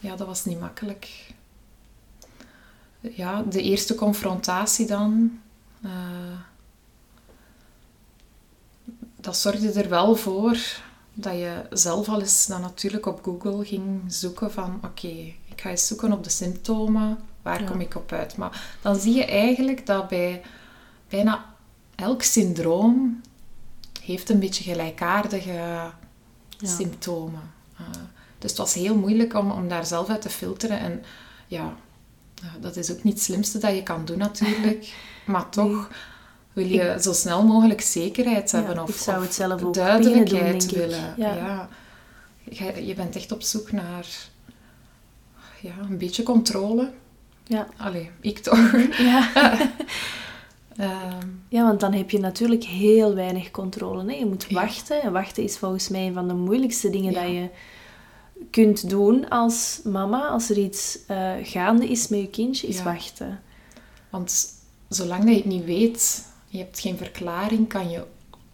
[0.00, 1.30] Ja, dat was niet makkelijk.
[3.00, 5.40] Ja, de eerste confrontatie dan.
[5.82, 5.90] eh,
[9.16, 10.56] dat zorgde er wel voor
[11.14, 15.86] dat je zelf al eens dan natuurlijk op Google ging zoeken van oké, ga eens
[15.86, 17.66] zoeken op de symptomen, waar Ja.
[17.66, 18.36] kom ik op uit?
[18.36, 20.42] Maar dan zie je eigenlijk dat bij
[21.08, 21.44] bijna
[21.94, 23.20] elk syndroom
[24.02, 25.90] heeft een beetje gelijkaardige
[26.62, 27.50] symptomen.
[27.76, 27.84] Eh,
[28.38, 30.78] dus het was heel moeilijk om, om daar zelf uit te filteren.
[30.78, 31.04] En
[31.46, 31.74] ja,
[32.42, 34.94] eh, dat is ook niet het slimste dat je kan doen natuurlijk.
[35.26, 35.90] Maar toch
[36.52, 39.74] wil je zo snel mogelijk zekerheid Ja, hebben of, ik zou of het zelf ook
[39.74, 41.14] duidelijkheid doen, willen.
[41.16, 41.68] Ja.
[42.80, 44.06] Je bent echt op zoek naar
[45.62, 46.90] ja, een beetje controle.
[47.44, 47.66] Ja.
[47.76, 48.72] Allee, ik toch.
[48.98, 49.28] Ja.
[50.76, 54.04] Ehm, ja, want dan heb je natuurlijk heel weinig controle.
[54.04, 54.12] Hè?
[54.18, 54.54] Je moet Ja.
[54.60, 55.02] wachten.
[55.02, 57.22] En wachten is volgens mij een van de moeilijkste dingen Ja.
[57.22, 57.48] dat je
[58.50, 60.28] kunt doen als mama.
[60.28, 63.40] Als er iets eh, gaande is met je kindje, is wachten.
[64.10, 64.46] want
[64.88, 68.04] zolang dat je het niet weet, je hebt geen verklaring, kan je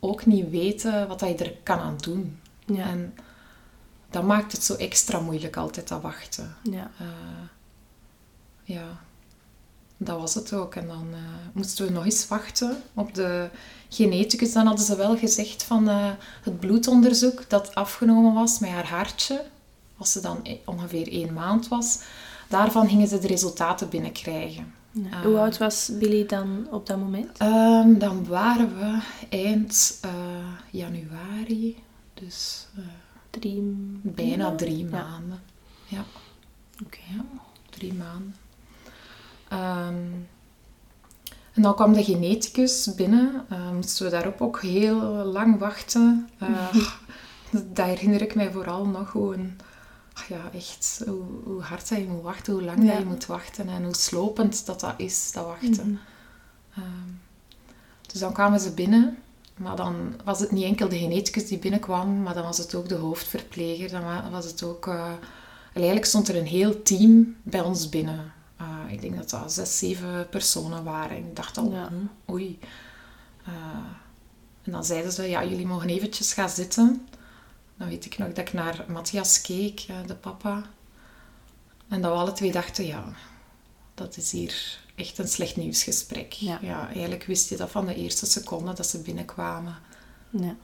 [0.01, 2.39] ook niet weten wat je er kan aan doen.
[2.67, 2.87] Ja.
[2.89, 3.15] En
[4.19, 6.57] dat maakt het zo extra moeilijk altijd, dat wachten.
[6.63, 6.91] ja.
[6.99, 7.07] Eh,
[8.65, 9.01] ja,
[9.97, 10.75] dat was het ook.
[10.75, 11.19] En dan eh,
[11.53, 13.49] moesten we nog eens wachten op de
[13.89, 14.53] geneticus.
[14.53, 16.11] Dan hadden ze wel gezegd van eh,
[16.43, 19.45] het bloedonderzoek dat afgenomen was met haar hartje,
[19.97, 22.01] als ze dan e- ongeveer één maand was,
[22.49, 24.75] daarvan gingen ze de resultaten binnenkrijgen.
[24.91, 25.23] Ja.
[25.23, 27.39] Hoe oud was Billy dan op dat moment?
[27.39, 30.01] Ehm, dan waren we eind
[30.71, 31.83] januari,
[32.15, 32.67] dus
[33.39, 33.63] Drie...
[34.03, 35.41] bijna drie maanden.
[35.87, 36.05] Ja.
[36.85, 36.99] Oké.
[37.71, 38.35] drie maanden.
[39.49, 40.13] Ehm,
[41.53, 43.45] en dan kwam de geneticus binnen.
[43.49, 46.29] Eh, moesten we daarop ook heel lang wachten.
[46.39, 46.75] Eh,
[47.75, 49.17] dat herinner ik mij vooral nog
[50.19, 52.91] ach ja, echt, hoe, hoe hard dat je moet wachten, hoe lang Ja.
[52.91, 55.91] dat je moet wachten en hoe slopend dat dat is, dat wachten.
[55.91, 55.97] Mhm.
[56.75, 57.09] Ehm,
[58.07, 59.19] dus dan kwamen ze binnen,
[59.59, 62.89] maar dan was het niet enkel de geneticus die binnenkwam, maar dan was het ook
[62.89, 63.91] de hoofdverpleger.
[63.91, 64.87] Dan wa- was het ook...
[64.87, 65.13] eh,
[65.73, 68.33] eigenlijk stond er een heel team bij ons binnen.
[68.57, 71.17] Eh, ik denk dat dat zes, zeven personen waren.
[71.17, 71.89] Ik dacht al, Ja.
[71.89, 72.59] hm, oei.
[73.45, 73.53] Eh,
[74.63, 77.07] en dan zeiden ze, ja, jullie mogen eventjes gaan zitten.
[77.77, 80.63] Dan weet ik nog dat ik naar Matthias keek, de papa.
[81.89, 83.05] En dat we alle twee dachten, ja,
[83.95, 86.33] dat is hier echt een slecht nieuwsgesprek.
[86.33, 86.89] Ja.
[86.93, 89.77] eigenlijk wist je dat van de eerste seconde dat ze binnenkwamen.
[90.31, 90.57] Ja.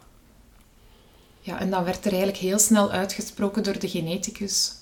[1.41, 4.73] Ja, en dan werd er eigenlijk heel snel uitgesproken door de geneticus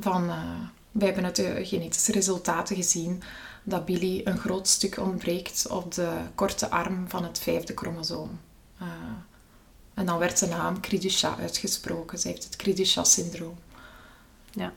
[0.00, 0.28] van...
[0.28, 0.60] eh
[0.92, 3.22] wij hebben uit de genetische resultaten gezien
[3.62, 8.40] dat Billy een groot stuk ontbreekt op de korte arm van het vijfde chromosoom.
[8.78, 8.86] Eh,
[9.94, 12.18] en dan werd de naam Cri-du-Chat uitgesproken.
[12.18, 13.58] Ze heeft het Cri-du-Chat-syndroom.
[14.50, 14.72] Ja.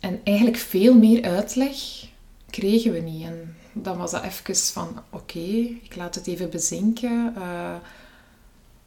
[0.00, 2.08] En eigenlijk veel meer uitleg
[2.50, 3.24] kregen we niet.
[3.26, 5.38] En dan was dat even van, oké,
[5.82, 7.32] ik laat het even bezinken.
[7.36, 7.74] Eh,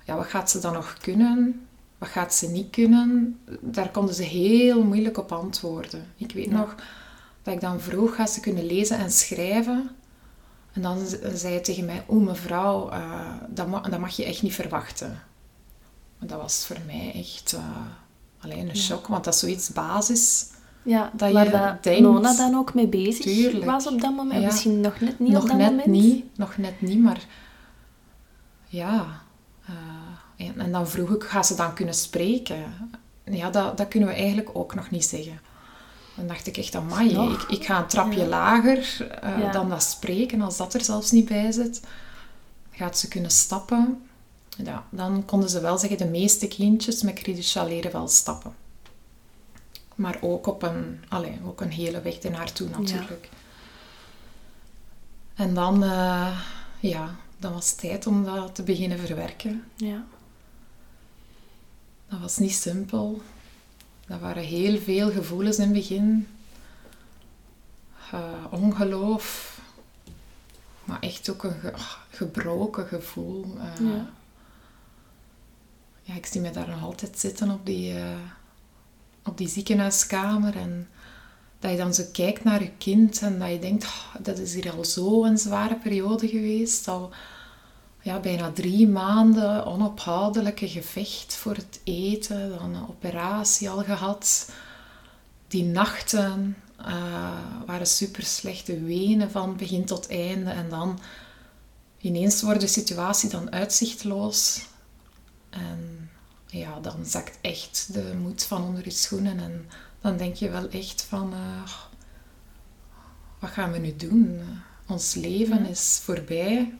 [0.05, 1.65] ja, wat gaat ze dan nog kunnen?
[1.97, 3.39] Wat gaat ze niet kunnen?
[3.61, 6.05] Daar konden ze heel moeilijk op antwoorden.
[6.17, 6.51] Ik weet Ja.
[6.57, 6.75] nog
[7.43, 9.89] dat ik dan vroeg, gaat ze kunnen lezen en schrijven?
[10.73, 14.25] En dan z- zei hij tegen mij, oeh mevrouw, eh, dat, ma- dat mag je
[14.25, 15.19] echt niet verwachten.
[16.19, 17.61] Maar dat was voor mij echt eh,
[18.39, 20.45] alleen een shock, want dat is zoiets basis.
[20.83, 23.65] Ja, Dat waar je dat denkt- Nona dan ook mee bezig Tuurlijk.
[23.65, 24.39] was op dat moment.
[24.41, 24.45] Ja.
[24.45, 25.87] Misschien nog net niet nog op dat net moment.
[25.87, 27.25] niet, nog net niet, maar
[28.67, 29.05] ja.
[29.65, 32.63] eh, en, en dan vroeg ik, ga ze dan kunnen spreken?
[33.23, 35.39] Ja, dat, dat kunnen we eigenlijk ook nog niet zeggen.
[36.15, 37.33] Dan dacht ik echt, amai, Nog?
[37.43, 38.25] ik, ik ga een trapje Ja.
[38.27, 39.51] lager eh, Ja.
[39.51, 41.81] dan dat spreken, als dat er zelfs niet bij zit.
[42.71, 44.01] Gaat ze kunnen stappen?
[44.63, 48.53] Ja, dan konden ze wel zeggen, de meeste kindjes met Credit leren wel stappen.
[49.95, 53.29] Maar ook op een, allee, ook een hele weg ernaartoe natuurlijk.
[55.33, 56.39] En dan, eh,
[56.79, 59.63] ja, dan was het tijd om dat te beginnen verwerken.
[59.75, 60.03] Ja.
[62.09, 63.21] Dat was niet simpel.
[64.07, 66.27] Dat waren heel veel gevoelens in het begin.
[68.11, 69.59] Eh, ongeloof.
[70.83, 73.57] Maar echt ook een ge- ah, gebroken gevoel.
[73.59, 74.09] Eh, Ja.
[76.01, 77.93] ja, ik zie me daar nog altijd zitten op die,
[79.25, 80.55] op die ziekenhuiskamer.
[80.55, 80.87] En
[81.59, 84.53] dat je dan zo kijkt naar je kind en dat je denkt, "Ah, dat is
[84.53, 86.87] hier al zo een zware periode geweest.
[86.87, 87.11] Al
[88.01, 92.49] ja, bijna drie maanden onophoudelijke gevecht voor het eten.
[92.49, 94.51] Dan een operatie al gehad.
[95.47, 97.31] Die nachten eh,
[97.65, 100.51] waren super slechte wenen van begin tot einde.
[100.51, 100.99] En dan
[101.97, 104.65] ineens wordt de situatie dan uitzichtloos.
[105.49, 106.02] En
[106.59, 109.39] ja, dan zakt echt de moed van onder je schoenen.
[109.39, 109.65] En
[110.01, 111.71] dan denk je wel echt van, eh,
[113.39, 114.41] wat gaan we nu doen?
[114.87, 115.69] Ons leven Ja.
[115.69, 116.73] is voorbij.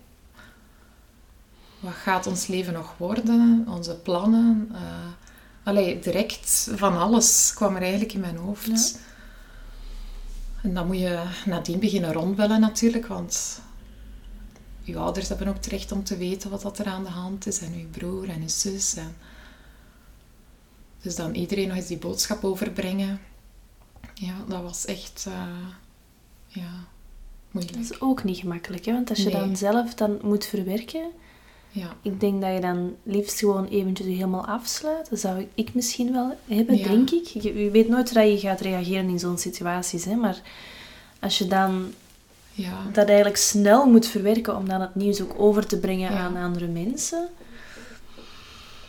[1.80, 3.66] Wat gaat ons leven nog worden?
[3.70, 4.70] Onze plannen?
[4.74, 4.82] eh
[5.64, 8.90] allee, direct van alles kwam er eigenlijk in mijn hoofd.
[8.92, 9.00] Ja.
[10.62, 13.62] En dan moet je nadien beginnen rondbellen natuurlijk, want
[14.82, 17.60] je ouders hebben ook terecht om te weten wat dat er aan de hand is.
[17.60, 18.96] En je broer en je zus.
[18.96, 19.16] En...
[21.04, 23.20] Dus dan iedereen nog eens die boodschap overbrengen.
[24.14, 25.34] Ja, dat was echt eh,
[26.48, 26.70] ja,
[27.52, 27.76] moeilijk.
[27.78, 28.92] Dat is ook niet gemakkelijk, hè?
[28.94, 29.34] want als je Nee.
[29.34, 31.06] dan zelf dan moet verwerken,
[31.70, 31.96] Ja.
[32.02, 35.10] Ik denk dat je dan liefst gewoon eventjes je helemaal afsluit.
[35.10, 36.88] Dat zou ik misschien wel hebben, Ja.
[36.88, 37.26] denk ik.
[37.26, 40.06] Je, je weet nooit hoe je gaat reageren in zo'n situaties.
[40.06, 40.16] Hè?
[40.16, 40.42] Maar
[41.20, 41.94] als je dan
[42.52, 42.84] Ja.
[42.92, 46.68] dat eigenlijk snel moet verwerken om dan het nieuws ook over te brengen aan andere
[46.68, 47.30] mensen.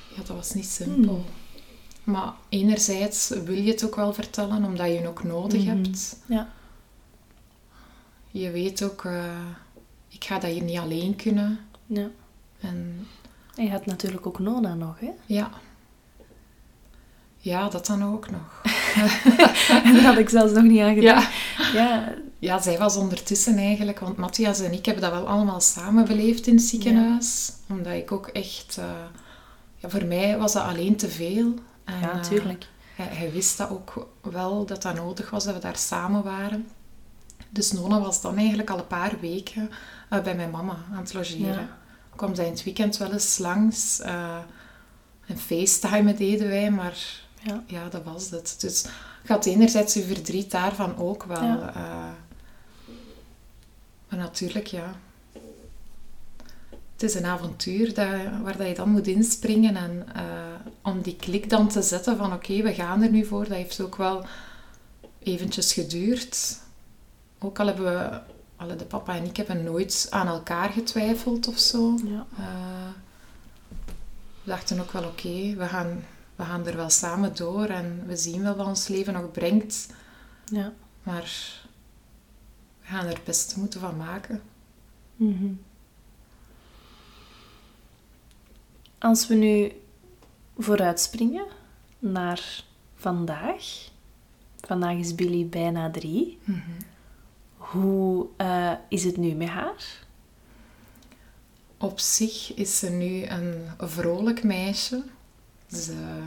[0.08, 1.14] ja, dat was niet simpel.
[1.14, 1.24] Hmm.
[2.04, 5.68] Maar enerzijds wil je het ook wel vertellen, omdat je het ook nodig Mhm.
[5.76, 6.16] hebt.
[6.26, 6.48] Ja.
[8.30, 9.24] Je weet ook, eh,
[10.08, 11.58] ik ga dat hier niet alleen kunnen.
[11.86, 12.08] ja.
[12.60, 13.06] En
[13.56, 15.10] En je had natuurlijk ook Nona nog, hè?
[15.26, 15.50] ja.
[17.38, 18.62] Ja, dat dan ook nog.
[19.84, 21.28] Daar had ik zelfs nog niet aan gedacht.
[21.56, 21.70] Ja.
[21.72, 26.04] Ja, Ja, zij was ondertussen eigenlijk, want Matthias en ik hebben dat wel allemaal samen
[26.06, 27.52] beleefd in het ziekenhuis.
[27.68, 28.84] Omdat ik ook echt, eh,
[29.76, 31.54] ja, voor mij was dat alleen te veel.
[31.84, 32.66] En, ja, eh, natuurlijk.
[32.94, 36.68] hij, hij wist dat ook wel, dat dat nodig was, dat we daar samen waren.
[37.50, 39.70] Dus Nona was dan eigenlijk al een paar weken
[40.08, 41.46] eh, bij mijn mama aan het logeren.
[41.54, 41.68] Ja.
[42.16, 44.00] Kwam zij in het weekend wel eens langs.
[44.00, 44.38] eh
[45.26, 47.62] en facetimen deden wij, maar Ja.
[47.66, 48.54] ja, dat was het.
[48.58, 48.84] Dus
[49.22, 51.42] ik had enerzijds uw verdriet daarvan ook wel.
[51.42, 51.74] Ja.
[51.74, 52.10] eh,
[54.08, 54.94] maar natuurlijk, ja.
[56.92, 58.06] Het is een avontuur dat,
[58.42, 59.76] waar dat je dan moet inspringen.
[59.76, 60.22] En eh,
[60.84, 63.44] om die klik dan te zetten van oké, we gaan er nu voor.
[63.44, 64.24] Dat heeft ook wel
[65.18, 66.58] eventjes geduurd.
[67.38, 68.20] Ook al hebben we,
[68.56, 71.98] alle de papa en ik hebben nooit aan elkaar getwijfeld of zo.
[72.04, 72.26] Ja.
[72.38, 72.92] Eh,
[74.42, 76.04] we dachten ook wel, oké, we, gaan,
[76.36, 79.88] we gaan er wel samen door en we zien wel wat ons leven nog brengt.
[80.44, 80.72] ja.
[81.02, 81.62] Maar
[82.80, 84.42] we gaan er het beste moeten van maken.
[85.16, 85.52] Mhm.
[88.98, 89.72] Als we nu
[90.58, 91.46] vooruitspringen
[91.98, 92.64] naar
[92.94, 93.90] vandaag.
[94.60, 96.38] Vandaag is Billy bijna drie.
[97.56, 100.02] Hoe eh, is het nu met haar?
[101.76, 105.02] Op zich is ze nu een vrolijk meisje.
[105.72, 106.22] Ze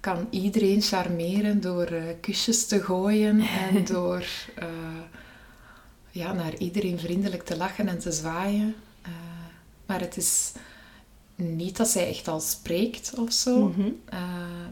[0.00, 4.24] kan iedereen charmeren door eh, kusjes te gooien en door
[4.56, 4.68] eh,
[6.10, 8.74] ja, naar iedereen vriendelijk te lachen en te zwaaien.
[9.86, 10.52] Maar het is
[11.38, 13.58] niet dat zij echt al spreekt of zo.
[13.68, 13.88] Mhm.
[14.04, 14.18] Eh,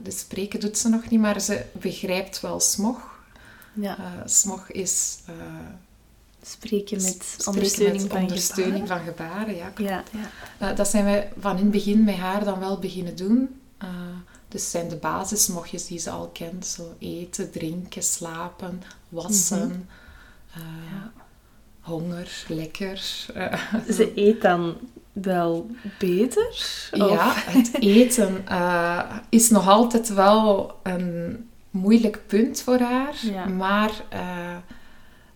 [0.03, 3.15] dus spreken doet ze nog niet, maar ze begrijpt wel smog.
[3.73, 5.35] Ja, Eh, smog is eh,
[6.43, 9.05] spreken met spreken ondersteuning met van ondersteuning gebaren.
[9.05, 9.57] van gebaren.
[9.57, 9.91] Ja, klopt.
[9.91, 10.03] Ja,
[10.61, 10.73] ja.
[10.73, 13.61] Dat zijn wij van in het begin met haar dan wel beginnen doen.
[14.49, 16.67] Dus zijn de basismogjes die ze al kent.
[16.67, 19.89] Zo eten, drinken, slapen, wassen.
[20.55, 21.13] Ja.
[21.81, 22.97] Honger, lekker.
[23.91, 24.77] Ze eet dan
[25.23, 26.47] wel beter?
[26.49, 33.15] Of- Ja, het eten eh, is nog altijd wel een moeilijk punt voor haar.
[33.23, 33.45] Ja.
[33.47, 34.57] Maar eh,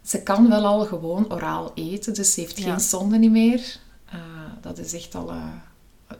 [0.03, 2.65] ze kan wel al gewoon oraal eten, dus ze heeft Ja.
[2.71, 3.77] geen zonde niet meer.
[4.11, 4.19] Eh,
[4.61, 5.33] dat is echt al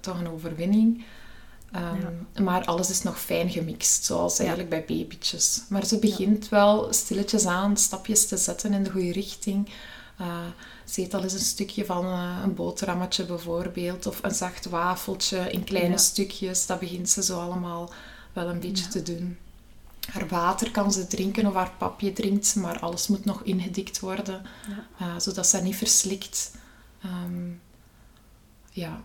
[0.01, 1.05] toch een overwinning.
[1.73, 5.63] Ehm, Maar alles is nog fijn gemixt, zoals eigenlijk bij babytjes.
[5.69, 9.69] Maar ze begint wel stilletjes aan stapjes te zetten in de goede richting.
[10.21, 10.47] Eh,
[10.85, 15.51] ze eet al eens een stukje van eh, een boterhammetje bijvoorbeeld, of een zacht wafeltje
[15.51, 15.97] in kleine Ja.
[15.97, 16.67] stukjes.
[16.67, 17.93] Dat begint ze zo allemaal
[18.33, 18.91] wel een beetje Ja.
[18.91, 19.39] te doen.
[20.11, 24.01] Haar water kan ze drinken of haar papje drinkt ze, maar alles moet nog ingedikt
[24.01, 24.87] worden, Ja.
[25.07, 26.51] eh, zodat ze niet verslikt.
[27.03, 27.49] Ehm,
[28.71, 29.03] ja,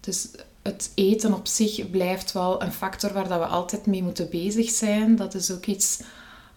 [0.00, 0.28] dus
[0.62, 4.70] het eten op zich blijft wel een factor waar dat we altijd mee moeten bezig
[4.70, 5.16] zijn.
[5.16, 6.00] Dat is ook iets...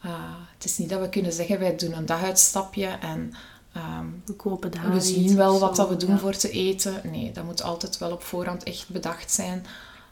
[0.02, 3.34] eh, het is niet dat we kunnen zeggen, wij doen een daguitstapje en
[3.73, 6.19] ehm, We kopen daar we zien wel wat zo, dat we doen ja.
[6.19, 7.01] voor te eten.
[7.12, 9.65] Nee, dat moet altijd wel op voorhand echt bedacht zijn.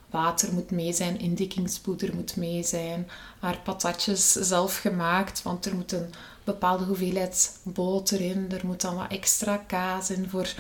[0.10, 3.08] Water moet mee zijn, indikkingspoeder moet mee zijn.
[3.40, 6.10] Haar patatjes zelf gemaakt, want er moet een
[6.44, 8.52] bepaalde hoeveelheid boter in.
[8.52, 10.54] Er moet dan wat extra kaas in, voor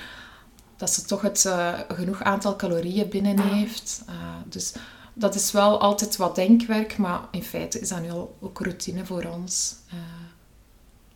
[0.78, 4.04] dat ze toch het eh, genoeg aantal calorieën binnen heeft.
[4.08, 4.74] Eh, dus
[5.14, 9.06] dat is wel altijd wat denkwerk, maar in feite is dat nu al ook routine
[9.06, 9.76] voor ons.
[9.90, 9.98] Eh,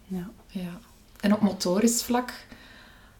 [0.07, 0.29] Ja.
[0.47, 0.79] ja.
[1.23, 2.33] En op motorisch vlak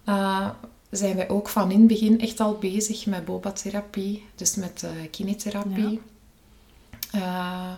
[0.04, 0.50] eh,
[0.90, 4.90] zijn wij ook van in het begin echt al bezig met boba-therapie, dus met eh
[5.12, 6.02] kinetherapie.
[7.12, 7.72] Eh,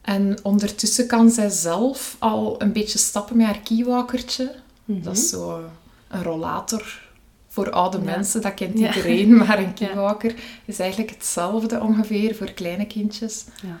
[0.00, 4.54] en ondertussen kan zij zelf al een beetje stappen met haar kiewalkertje.
[4.84, 5.02] Mhm.
[5.02, 5.64] Dat is zo
[6.08, 7.08] een rollator
[7.48, 8.04] voor oude Ja.
[8.04, 8.86] mensen, dat kent Ja.
[8.94, 13.44] iedereen, maar een kiewalker is eigenlijk hetzelfde ongeveer voor kleine kindjes.
[13.62, 13.80] Ja.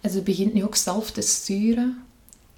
[0.00, 2.05] En ze begint nu ook zelf te sturen.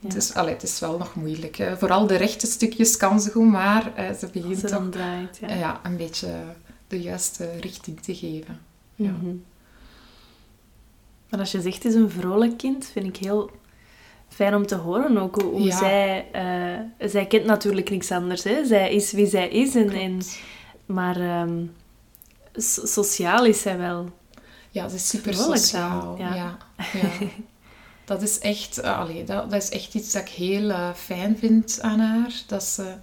[0.00, 0.06] Ja.
[0.08, 1.56] Het, is, allee, het is wel nog moeilijk.
[1.56, 1.76] Hè.
[1.78, 5.38] Vooral de rechte stukjes kan ze goed, maar eh, ze begint ze toch dan draait,
[5.40, 5.54] ja.
[5.54, 6.28] ja, een beetje
[6.88, 8.60] de juiste richting te geven.
[8.94, 9.10] ja.
[9.10, 9.34] Mhm.
[11.30, 13.50] Maar als je zegt, het is een vrolijk kind, vind ik heel
[14.28, 15.40] fijn om te horen ook.
[15.42, 15.76] Hoe, Ja.
[15.78, 16.28] zij...
[16.32, 18.64] eh, zij kent natuurlijk niks anders, hè.
[18.66, 19.74] Zij is wie zij is.
[19.74, 20.18] En, en
[20.86, 21.64] Maar ehm,
[22.52, 24.08] so- sociaal is zij wel.
[24.70, 26.16] Ja, ze is super Vrolijk sociaal.
[26.18, 26.34] ja.
[26.34, 26.58] Ja.
[28.08, 31.38] Dat is echt, eh, allee, dat, dat is echt iets dat ik heel eh, fijn
[31.38, 32.32] vind aan haar.
[32.46, 32.94] Dat ze,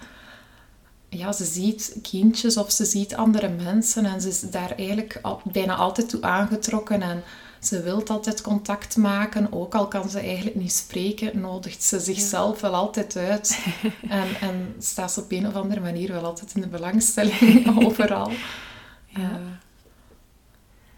[1.09, 5.41] ja, ze ziet kindjes of ze ziet andere mensen en ze is daar eigenlijk al,
[5.43, 7.01] bijna altijd toe aangetrokken.
[7.01, 7.23] En
[7.59, 12.61] ze wil altijd contact maken, ook al kan ze eigenlijk niet spreken, nodigt ze zichzelf
[12.61, 13.59] wel altijd uit.
[14.09, 18.31] En, en staat ze op een of andere manier wel altijd in de belangstelling overal.
[19.07, 19.19] Ja.
[19.21, 19.35] Eh,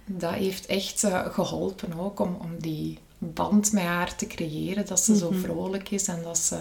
[0.05, 4.85] dat heeft echt eh, geholpen ook om, om die band met haar te creëren.
[4.85, 5.39] Dat ze zo Mhm.
[5.39, 6.59] vrolijk is en dat ze...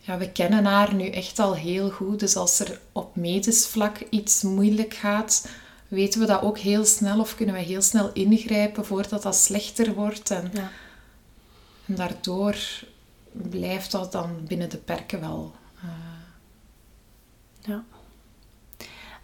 [0.00, 2.20] Ja, we kennen haar nu echt al heel goed.
[2.20, 5.48] Dus als er op medisch vlak iets moeilijk gaat,
[5.88, 9.94] weten we dat ook heel snel of kunnen we heel snel ingrijpen voordat dat slechter
[9.94, 10.30] wordt.
[10.30, 10.70] En, Ja.
[11.86, 12.56] en daardoor
[13.32, 15.52] blijft dat dan binnen de perken wel.
[15.82, 15.88] eh,
[17.60, 17.84] Ja.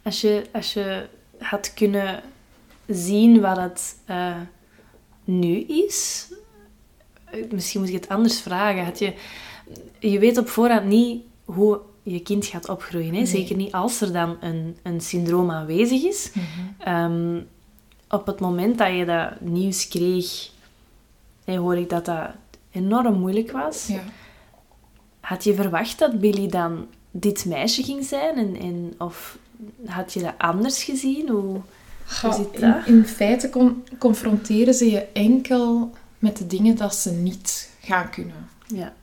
[0.03, 1.07] Als je, als je
[1.39, 2.23] had kunnen
[2.87, 4.35] zien wat het eh,
[5.27, 6.27] nu is,
[7.51, 8.83] misschien moet ik het anders vragen.
[8.83, 9.13] Had je,
[9.99, 13.13] je weet op voorhand niet hoe je kind gaat opgroeien.
[13.13, 13.17] Hè?
[13.17, 13.25] Nee.
[13.25, 16.31] Zeker niet als er dan een, een syndroom aanwezig is.
[16.79, 17.39] Ehm,
[18.09, 20.49] op het moment dat je dat nieuws kreeg,
[21.45, 22.29] hoor ik dat dat
[22.71, 23.87] enorm moeilijk was.
[23.87, 24.03] ja.
[25.19, 28.37] Had je verwacht dat Billy dan dit meisje ging zijn?
[28.37, 29.37] En, en, of
[29.85, 31.29] had je dat anders gezien?
[31.29, 31.61] Hoe,
[32.07, 38.09] zit in, feite con- confronteren ze je enkel met de dingen dat ze niet gaan
[38.09, 38.49] kunnen.
[38.67, 38.93] Ja.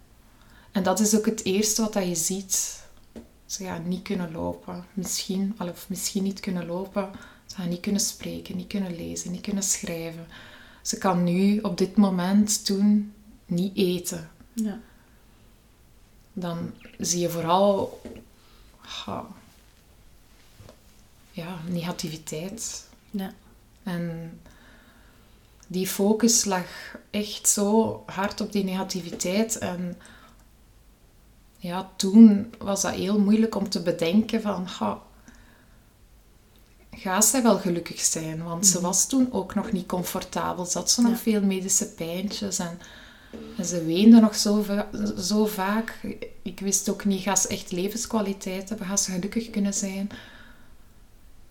[0.72, 2.82] En dat is ook het eerste wat dat je ziet.
[3.46, 4.84] Ze gaan niet kunnen lopen.
[4.92, 7.10] Misschien, of misschien niet kunnen lopen.
[7.46, 10.26] Ze gaan niet kunnen spreken, niet kunnen lezen, niet kunnen schrijven.
[10.82, 13.12] Ze kan nu, op dit moment, toen
[13.46, 14.30] niet eten.
[14.52, 14.78] Ja.
[16.32, 18.00] Dan zie je vooral...
[21.30, 22.88] ja, negativiteit.
[23.16, 23.32] Ja.
[23.82, 24.40] En
[25.66, 26.66] die focus lag
[27.10, 29.58] echt zo hard op die negativiteit.
[29.58, 29.96] En
[31.56, 34.68] ja, toen was dat heel moeilijk om te bedenken van...
[34.68, 35.02] ga
[36.90, 38.42] gaat zij wel gelukkig zijn?
[38.42, 40.64] Want ze was toen ook nog niet comfortabel.
[40.64, 42.58] Ze had zo nog veel medische pijntjes.
[42.58, 42.78] En,
[43.56, 44.88] en ze weende nog zo, va-
[45.18, 46.00] zo vaak.
[46.42, 48.86] Ik wist ook niet, gaat ze echt levenskwaliteit hebben?
[48.86, 50.10] Gaat ze gelukkig kunnen zijn?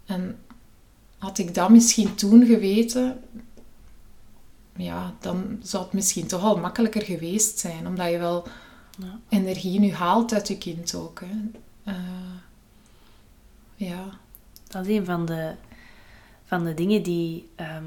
[0.06, 0.40] En
[1.24, 3.22] had ik dat misschien toen geweten,
[4.76, 7.88] ja, dan zou het misschien toch al makkelijker geweest zijn.
[7.88, 8.48] Omdat je wel
[8.98, 9.20] Ja.
[9.30, 11.22] energie nu haalt uit je kind ook.
[11.26, 11.60] Hè.
[11.84, 11.96] Eh,
[13.76, 14.04] ja,
[14.68, 15.54] Dat is een van de,
[16.46, 17.84] van de dingen die ehm,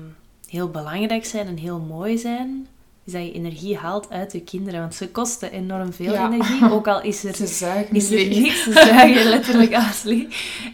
[0.46, 2.66] heel belangrijk zijn en heel mooi zijn.
[3.06, 4.80] Is dat je energie haalt uit je kinderen.
[4.80, 6.32] Want ze kosten enorm veel Ja.
[6.32, 6.70] energie.
[6.74, 8.62] Ook al is er ze zuigen is er niks.
[8.62, 10.28] Ze zuigen letterlijk Asli.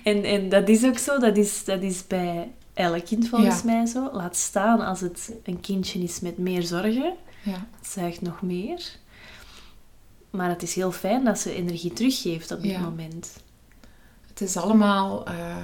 [0.04, 1.18] En, en dat is ook zo.
[1.18, 3.64] Dat is, dat is bij elk kind volgens Ja.
[3.64, 4.08] mij zo.
[4.12, 7.14] Laat staan als het een kindje is met meer zorgen.
[7.42, 8.82] Ja, Het zuigt nog meer.
[10.30, 13.32] Maar het is heel fijn dat ze energie teruggeeft op dit moment.
[14.28, 15.56] het is allemaal eh,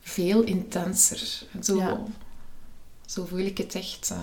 [0.00, 1.42] veel intenser.
[1.62, 2.06] Zo,
[3.06, 4.10] zo voel ik het echt.
[4.10, 4.18] eh.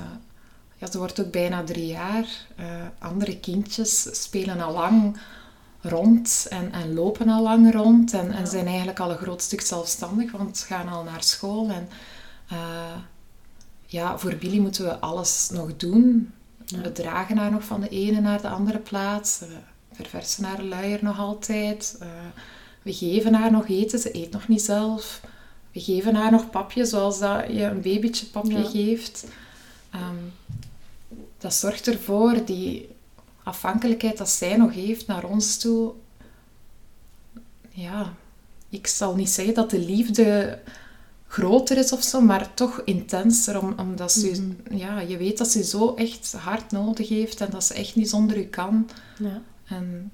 [0.81, 2.25] Ja, ze wordt ook bijna drie jaar.
[2.55, 2.65] Eh,
[2.99, 5.17] andere kindjes spelen al lang
[5.81, 8.13] rond en, en lopen al lang rond.
[8.13, 11.69] En, en zijn eigenlijk al een groot stuk zelfstandig, want ze gaan al naar school.
[11.69, 11.89] En
[12.49, 12.95] eh,
[13.85, 16.31] ja, voor Billy moeten we alles nog doen.
[16.65, 16.81] Ja.
[16.81, 19.39] We dragen haar nog van de ene naar de andere plaats.
[19.39, 19.57] We
[19.91, 21.97] verversen haar luier nog altijd.
[21.99, 22.07] Eh,
[22.81, 23.99] we geven haar nog eten.
[23.99, 25.21] Ze eet nog niet zelf.
[25.71, 28.69] We geven haar nog papje, zoals dat je een babytje papje Ja.
[28.69, 29.25] geeft.
[29.91, 30.15] Ehm,
[31.41, 32.89] dat zorgt ervoor, die
[33.43, 35.93] afhankelijkheid dat zij nog heeft naar ons toe.
[37.69, 38.13] Ja,
[38.69, 40.59] ik zal niet zeggen dat de liefde
[41.27, 43.59] groter is of zo, maar toch intenser.
[43.61, 47.63] Om, omdat ze, ja, je weet dat ze zo echt hard nodig heeft en dat
[47.63, 48.89] ze echt niet zonder u kan.
[49.19, 49.41] Ja.
[49.65, 50.11] En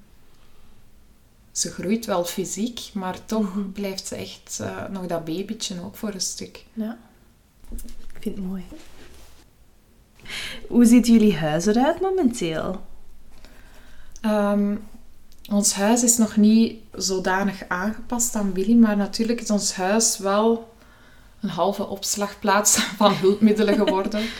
[1.52, 3.72] ze groeit wel fysiek, maar toch Mhm.
[3.72, 6.64] blijft ze echt eh, nog dat babytje ook voor een stuk.
[6.72, 6.98] ja.
[8.14, 8.62] Ik vind het mooi.
[10.68, 12.80] Hoe ziet jullie huis eruit momenteel?
[14.20, 14.76] Ehm,
[15.50, 20.76] ons huis is nog niet zodanig aangepast aan Billy, maar natuurlijk is ons huis wel
[21.40, 24.22] een halve opslagplaats van hulpmiddelen geworden.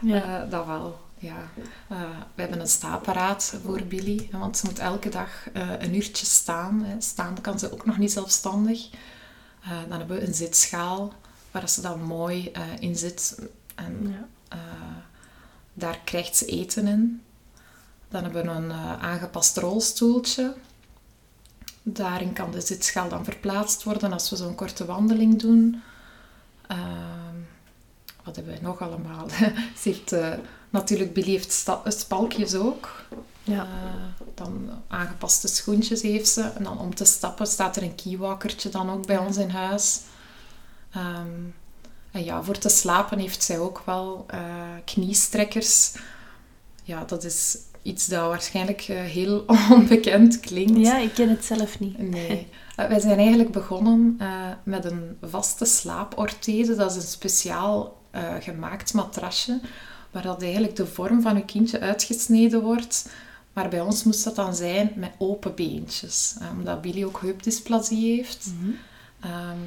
[0.00, 0.42] Ja.
[0.42, 1.36] Eh, dat wel, ja.
[1.88, 1.98] Eh,
[2.34, 6.82] we hebben een staapparaat voor Billy, want ze moet elke dag eh, een uurtje staan.
[6.84, 7.00] Hè.
[7.00, 8.88] Staan kan ze ook nog niet zelfstandig.
[9.88, 11.12] Dan hebben we een zitschaal
[11.50, 13.38] waar ze dan mooi in zit.
[13.74, 14.16] En
[14.48, 14.56] ja.
[15.74, 17.22] Daar krijgt ze eten in.
[18.08, 20.54] Dan hebben we een eh, aangepast rolstoeltje.
[21.82, 25.82] daarin kan de zitschaal dan verplaatst worden als we zo'n korte wandeling doen.
[26.66, 27.36] Ehm,
[28.24, 29.28] wat hebben wij nog allemaal?
[29.80, 30.32] Ze heeft eh,
[30.70, 33.02] natuurlijk sta- spalkjes ook.
[33.42, 33.62] Ja.
[33.62, 36.42] Eh, dan aangepaste schoentjes heeft ze.
[36.42, 40.00] En dan om te stappen staat er een keywalkertje dan ook bij ons in huis.
[40.90, 41.30] Ehm,
[42.14, 44.40] en ja, voor te slapen heeft zij ook wel eh,
[44.84, 45.92] kniestrekkers.
[46.82, 50.78] Ja, dat is iets dat waarschijnlijk eh, heel onbekend klinkt.
[50.78, 51.98] ja, ik ken het zelf niet.
[51.98, 52.46] Nee.
[52.74, 54.18] Eh, wij zijn eigenlijk begonnen
[54.62, 56.74] met een vaste slaaporthese.
[56.74, 57.96] Dat is een speciaal
[58.40, 59.60] gemaakt matrasje,
[60.10, 63.08] waar dat eigenlijk de vorm van uw kindje uitgesneden wordt.
[63.52, 68.50] Maar bij ons moest dat dan zijn met open beentjes, omdat Billy ook heupdysplasie heeft.
[69.20, 69.58] Ehm,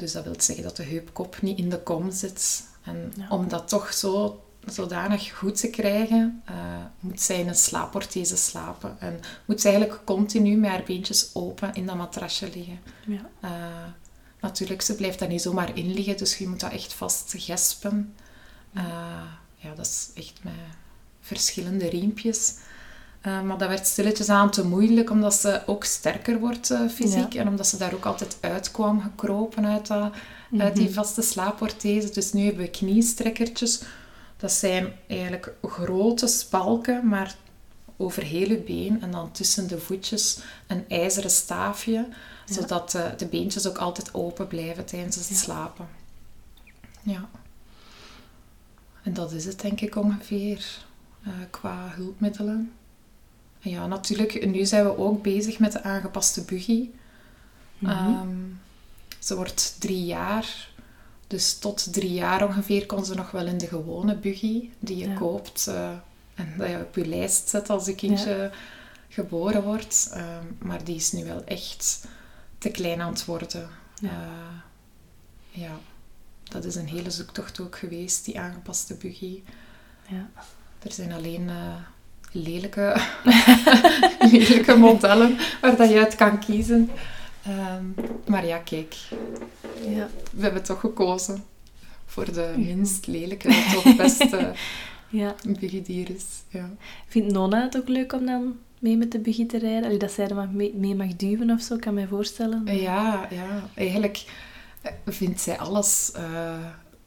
[0.00, 2.64] dus dat wil zeggen dat de heupkop niet in de kom zit.
[2.82, 3.28] En Ja.
[3.28, 6.54] om dat toch zo zodanig goed te krijgen, eh,
[7.00, 8.96] moet zij in een slaaporthese slapen.
[9.00, 12.80] En moet ze eigenlijk continu met haar beentjes open in dat matrasje liggen.
[13.06, 13.30] Ja.
[13.40, 13.50] Eh,
[14.40, 18.14] natuurlijk, ze blijft daar niet zomaar in liggen, dus je moet dat echt vast gespen.
[18.72, 18.84] Eh,
[19.56, 20.52] ja, dat is echt met
[21.20, 22.54] verschillende riempjes.
[23.20, 27.34] Eh, maar dat werd stilletjes aan te moeilijk, omdat ze ook sterker wordt eh, fysiek.
[27.34, 30.12] En omdat ze daar ook altijd uitkwam gekropen uit, dat,
[30.58, 32.10] uit die vaste slaaporthese.
[32.10, 33.82] Dus nu hebben we kniestrekkertjes.
[34.36, 37.36] Dat zijn eigenlijk grote spalken, maar
[37.96, 39.02] over heel je been.
[39.02, 42.08] En dan tussen de voetjes een ijzeren staafje.
[42.44, 45.88] Zodat de beentjes ook altijd open blijven tijdens het slapen.
[47.02, 47.28] Ja.
[49.02, 50.64] En dat is het denk ik ongeveer
[51.22, 52.72] eh, qua hulpmiddelen.
[53.60, 56.88] Ja, natuurlijk, nu zijn we ook bezig met de aangepaste buggy.
[57.82, 58.28] Ehm,
[59.18, 60.68] ze wordt drie jaar.
[61.26, 65.08] Dus tot drie jaar ongeveer kon ze nog wel in de gewone buggy die je
[65.08, 65.14] Ja.
[65.14, 65.90] koopt eh,
[66.34, 68.50] en dat je op je lijst zet als je kindje
[69.08, 70.10] geboren wordt.
[70.12, 72.04] Ehm, maar die is nu wel echt
[72.58, 73.68] te klein aan het worden.
[74.00, 74.08] Ja.
[74.08, 75.78] Eh, ja,
[76.42, 79.42] dat is een hele zoektocht ook geweest, die aangepaste buggy.
[80.08, 80.30] Ja.
[80.82, 81.74] Er zijn alleen eh,
[82.32, 82.96] lelijke,
[84.32, 86.90] lelijke modellen waar dat je uit kan kiezen.
[87.42, 87.84] Ehm,
[88.26, 88.94] maar ja, kijk,
[89.88, 90.08] Ja.
[90.32, 91.44] we hebben toch gekozen
[92.06, 94.52] voor de minst lelijke, maar toch beste
[95.08, 95.34] ja.
[95.86, 96.24] is.
[96.48, 96.70] Ja.
[97.08, 99.84] Vindt Nona het ook leuk om dan mee met de buggy te rijden?
[99.84, 102.62] Allee, dat zij er mag mee, mee mag duwen of zo, kan mij voorstellen.
[102.66, 103.68] Ja, ja.
[103.74, 104.24] Eigenlijk
[104.82, 106.54] eh, vindt zij alles eh,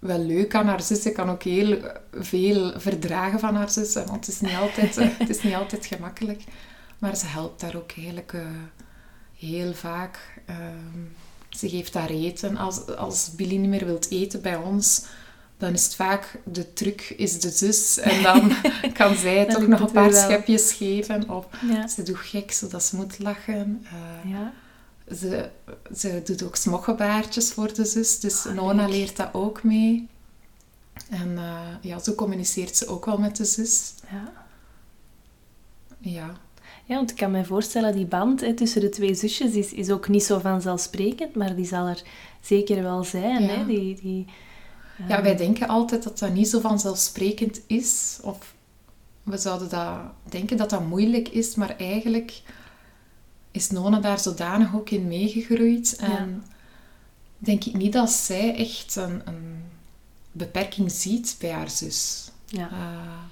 [0.04, 1.02] wel leuk aan haar zus.
[1.02, 1.78] Ze kan ook heel
[2.20, 3.94] veel verdragen van haar zus.
[3.94, 6.42] Want het is niet altijd, eh, het is niet altijd gemakkelijk.
[6.98, 8.42] Maar ze helpt daar ook eigenlijk eh,
[9.38, 10.42] heel vaak.
[10.46, 11.00] Ehm,
[11.50, 12.58] ze geeft haar eten.
[12.58, 15.06] Als, als Billy niet meer wilt eten bij ons,
[15.58, 17.98] dan is het vaak de truc is de zus.
[18.00, 18.52] En dan
[19.00, 21.30] kan zij toch nog een paar schepjes geven.
[21.30, 21.88] Of Ja.
[21.88, 23.86] ze doet gek, zodat ze moet lachen.
[23.86, 24.54] Eh, Ja.
[25.12, 25.50] Ze,
[25.96, 28.96] ze doet ook smokgebaartjes voor de zus, dus Ah, Nona leuk.
[28.96, 30.08] leert dat ook mee.
[31.10, 33.94] En eh, ja, zo communiceert ze ook wel met de zus.
[34.12, 34.32] Ja.
[36.00, 36.34] Ja,
[36.86, 39.90] Ja, want ik kan me voorstellen, die band hè, tussen de twee zusjes is, is
[39.90, 42.02] ook niet zo vanzelfsprekend, maar die zal er
[42.42, 43.42] zeker wel zijn.
[43.44, 43.48] Ja.
[43.50, 43.66] Hè?
[43.66, 44.26] Die, die,
[45.08, 48.20] ja, wij denken altijd dat dat niet zo vanzelfsprekend is.
[48.22, 48.54] Of
[49.24, 49.98] we zouden dat
[50.30, 52.42] denken dat dat moeilijk is, maar eigenlijk
[53.54, 55.96] is Nona daar zodanig ook in meegegroeid.
[55.96, 56.44] En
[57.38, 59.64] denk ik niet dat zij echt een, een
[60.32, 62.32] beperking ziet bij haar zus.
[62.46, 62.70] ja.
[62.72, 63.32] Eh,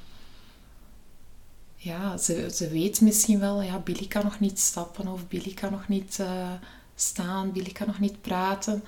[1.76, 5.72] ja, ze, ze weet misschien wel, ja, Billy kan nog niet stappen of Billy kan
[5.72, 6.52] nog niet eh,
[6.96, 8.84] staan, Billy kan nog niet praten.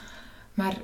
[0.53, 0.77] Maar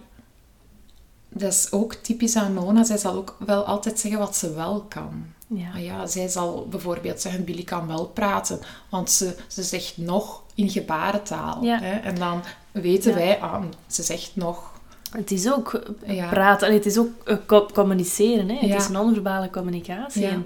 [1.30, 2.84] dat is ook typisch aan Nona.
[2.84, 5.26] Zij zal ook wel altijd zeggen wat ze wel kan.
[5.48, 5.72] Ja.
[5.76, 8.60] Ah ja, zij zal bijvoorbeeld zeggen, Billy kan wel praten,
[8.90, 11.64] want ze, ze zegt nog in gebarentaal.
[11.64, 11.80] Ja.
[11.80, 11.98] Hè?
[12.00, 13.18] En dan weten Ja.
[13.18, 14.72] wij, ah, ze zegt nog.
[15.12, 15.74] Het is ook
[16.06, 18.50] eh, praten, het is ook eh, co- communiceren.
[18.50, 18.68] Hè?
[18.68, 20.26] Het is non-verbale communicatie.
[20.28, 20.46] En,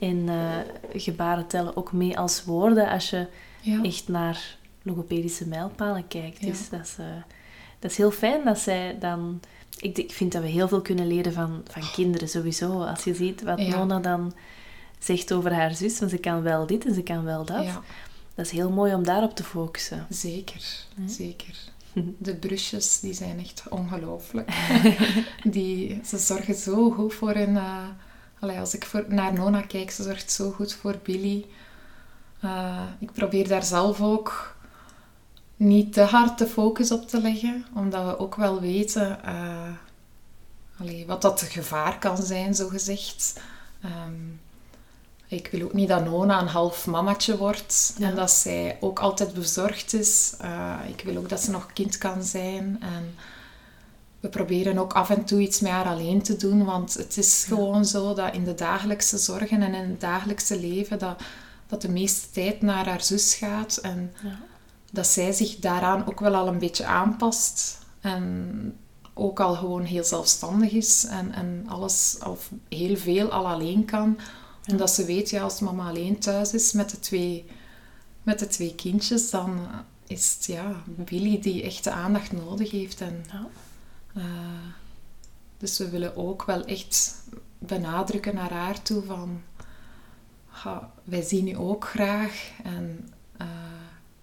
[0.00, 3.26] en eh, gebaren tellen ook mee als woorden als je
[3.82, 6.40] echt naar logopedische mijlpalen kijkt.
[6.42, 6.94] Dus dat is,
[7.78, 9.40] dat is heel fijn dat zij dan...
[9.76, 12.82] Ik, ik vind dat we heel veel kunnen leren van, van kinderen sowieso.
[12.82, 13.76] Als je ziet wat Ja.
[13.76, 14.34] Nona dan
[14.98, 17.64] zegt over haar zus, van ze kan wel dit en ze kan wel dat.
[17.64, 17.82] Ja.
[18.34, 20.06] Dat is heel mooi om daarop te focussen.
[20.08, 21.56] Zeker, zeker.
[22.18, 24.50] De brusjes, die zijn echt ongelooflijk.
[25.44, 27.56] die, ze zorgen zo goed voor hun...
[27.56, 27.82] eh,
[28.40, 31.46] allee, als ik voor, naar Nona kijk, ze zorgt zo goed voor Billy.
[32.40, 34.55] Eh, ik probeer daar zelf ook
[35.56, 39.68] niet te hard de focus op te leggen, omdat we ook wel weten eh,
[40.80, 43.40] allee, wat dat gevaar kan zijn, zo gezegd.
[43.82, 44.12] Ehm,
[45.28, 48.08] Ik wil ook niet dat Nona een half mamatje wordt Ja.
[48.08, 50.34] en dat zij ook altijd bezorgd is.
[50.40, 52.76] Eh, ik wil ook dat ze nog kind kan zijn.
[52.80, 53.14] En
[54.20, 57.44] we proberen ook af en toe iets met haar alleen te doen, want het is
[57.48, 61.20] gewoon zo dat in de dagelijkse zorgen en in het dagelijkse leven dat,
[61.66, 63.76] dat de meeste tijd naar haar zus gaat.
[63.76, 64.38] En Ja.
[64.96, 67.78] Dat zij zich daaraan ook wel al een beetje aanpast.
[68.00, 68.76] En
[69.14, 72.38] ook al gewoon heel zelfstandig is en, en alles al
[72.68, 74.18] heel veel al alleen kan.
[74.70, 77.44] Omdat ze weet, ja, als mama alleen thuis is met de twee,
[78.22, 79.58] met de twee kindjes, dan
[80.06, 83.00] is het ja, Billy die echt de aandacht nodig heeft.
[83.00, 83.46] En, Ja.
[84.14, 84.22] eh,
[85.58, 87.22] dus we willen ook wel echt
[87.58, 89.42] benadrukken naar haar toe van...
[90.46, 93.46] "Ha, wij zien u ook graag en eh,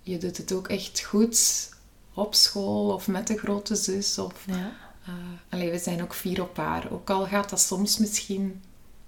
[0.04, 1.70] je doet het ook echt goed
[2.14, 4.18] op school of met de grote zus.
[4.18, 4.72] Of, Ja.
[5.06, 5.14] eh,
[5.50, 6.92] allee, we zijn ook vier op haar.
[6.92, 8.62] Ook al gaat dat soms misschien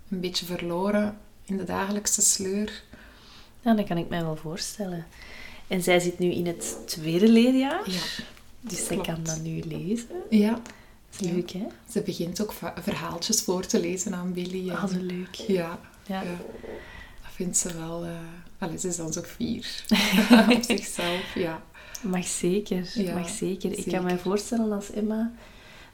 [0.09, 2.83] een beetje verloren in de dagelijkse sleur.
[3.61, 5.05] ja, dat kan ik mij wel voorstellen.
[5.67, 7.89] En zij zit nu in het tweede leerjaar.
[7.91, 8.01] Ja,
[8.61, 10.07] Dus zij kan dat nu lezen.
[10.29, 10.51] ja.
[11.09, 11.65] Dat is leuk, hè?
[11.91, 14.69] Ze begint ook verhaaltjes voor te lezen aan Billy.
[14.69, 15.33] en- Ah, leuk.
[15.35, 16.21] ja, Ja.
[16.21, 16.29] ja,
[17.21, 18.03] dat vindt ze wel...
[18.05, 18.11] eh
[18.59, 19.83] allee, ze is dan zo vier
[20.55, 21.61] op zichzelf, ja.
[22.01, 23.77] Mag zeker, Ja, mag zeker.
[23.77, 25.31] Ik kan mij voorstellen als Emma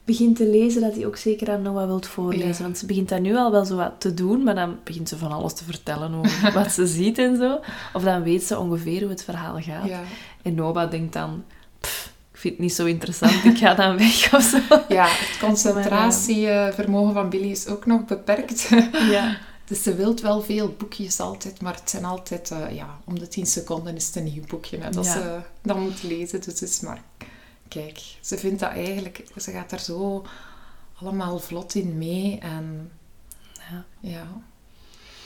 [0.05, 2.47] begint te lezen, dat hij ook zeker aan Noah wilt voorlezen.
[2.47, 2.61] Ja.
[2.61, 5.17] Want ze begint dat nu al wel zo wat te doen, maar dan begint ze
[5.17, 7.59] van alles te vertellen over wat ze ziet en zo.
[7.93, 9.87] Of dan weet ze ongeveer hoe het verhaal gaat.
[9.87, 10.01] ja.
[10.41, 11.43] En Noah denkt dan,
[11.79, 14.57] "Pff, ik vind het niet zo interessant, ik ga dan weg of zo.
[14.95, 18.69] Ja, het concentratievermogen van Billy is ook nog beperkt.
[19.09, 19.37] Ja,
[19.71, 23.27] Dus ze wilt wel veel boekjes altijd, maar het zijn altijd, eh, ja, om de
[23.27, 25.11] 10 seconden is het een nieuw boekje hè, dat Ja.
[25.13, 26.41] ze dan moet lezen.
[26.41, 27.01] Dus het is maar,
[27.67, 30.25] kijk, ze vindt dat eigenlijk, ze gaat daar zo
[31.01, 32.39] allemaal vlot in mee.
[32.39, 32.91] En
[33.71, 33.85] Ja.
[33.99, 34.27] ja,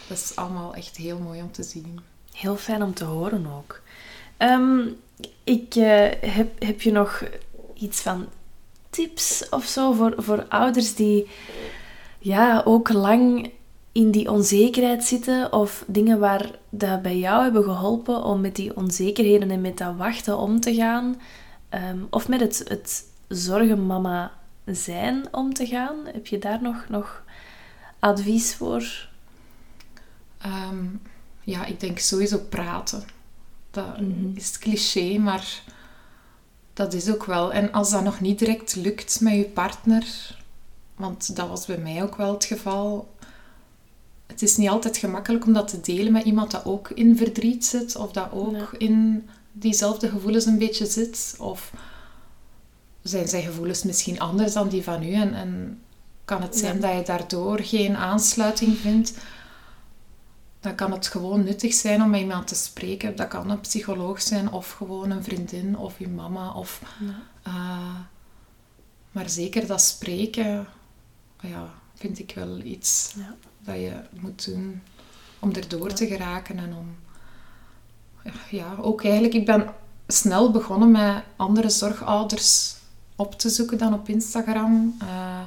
[0.07, 1.99] dat is allemaal echt heel mooi om te zien.
[2.33, 3.81] heel fijn om te horen ook.
[4.37, 4.79] Ehm,
[5.43, 7.23] ik eh, heb, heb je nog
[7.73, 8.27] iets van
[8.89, 11.29] tips of zo voor, voor ouders die
[12.19, 13.51] ja, ook lang
[13.95, 18.75] in die onzekerheid zitten of dingen waar dat bij jou hebben geholpen om met die
[18.75, 21.21] onzekerheden en met dat wachten om te gaan?
[21.69, 24.31] Ehm, of met het, het zorgenmama
[24.65, 25.95] zijn om te gaan?
[26.05, 27.23] Heb je daar nog, nog
[27.99, 29.07] advies voor?
[30.37, 30.85] Ehm,
[31.41, 33.03] ja, ik denk sowieso praten.
[33.71, 34.35] Dat Mhm.
[34.35, 35.61] is cliché, maar
[36.73, 37.53] dat is ook wel.
[37.53, 40.05] En als dat nog niet direct lukt met je partner,
[40.95, 43.13] want dat was bij mij ook wel het geval.
[44.27, 47.65] Het is niet altijd gemakkelijk om dat te delen met iemand dat ook in verdriet
[47.65, 48.67] zit, of dat ook Ja.
[48.77, 51.35] in diezelfde gevoelens een beetje zit.
[51.39, 51.71] Of
[53.01, 55.81] zijn zijn gevoelens misschien anders dan die van u en, en
[56.25, 56.81] kan het zijn Ja.
[56.87, 59.13] dat je daardoor geen aansluiting vindt
[60.59, 63.15] dan kan het gewoon nuttig zijn om met iemand te spreken.
[63.15, 66.51] Dat kan een psycholoog zijn, of gewoon een vriendin, of je mama.
[66.51, 66.81] Of,
[67.43, 67.95] eh,
[69.11, 70.67] maar zeker dat spreken,
[71.41, 73.35] ja, vind ik wel iets Ja.
[73.65, 74.81] Dat je moet doen
[75.39, 76.57] om erdoor te geraken.
[76.57, 76.95] En om,
[78.49, 79.73] ja, ook eigenlijk, ik ben
[80.07, 82.75] snel begonnen met andere zorgouders
[83.15, 84.95] op te zoeken dan op Instagram.
[85.01, 85.39] Eh,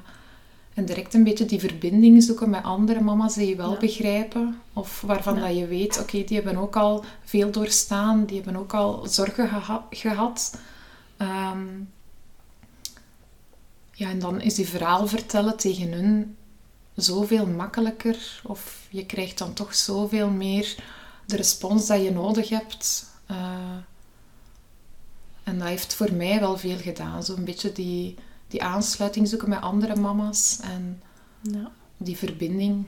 [0.74, 3.78] en direct een beetje die verbinding zoeken met andere mama's die je wel Ja.
[3.78, 4.60] begrijpen.
[4.72, 5.46] Of waarvan Ja.
[5.46, 8.24] dat je weet, oké, die hebben ook al veel doorstaan.
[8.24, 10.58] Die hebben ook al zorgen geha- gehad.
[11.16, 11.66] Ehm,
[13.92, 16.36] ja, en dan is die verhaal vertellen tegen hun
[17.02, 18.40] zoveel makkelijker.
[18.44, 20.74] Of je krijgt dan toch zoveel meer
[21.26, 23.06] de respons dat je nodig hebt.
[23.26, 23.76] Eh,
[25.42, 27.22] en dat heeft voor mij wel veel gedaan.
[27.24, 28.14] Zo'n beetje die,
[28.48, 30.58] die aansluiting zoeken met andere mama's.
[30.62, 31.02] En
[31.40, 31.70] Ja.
[31.96, 32.86] die verbinding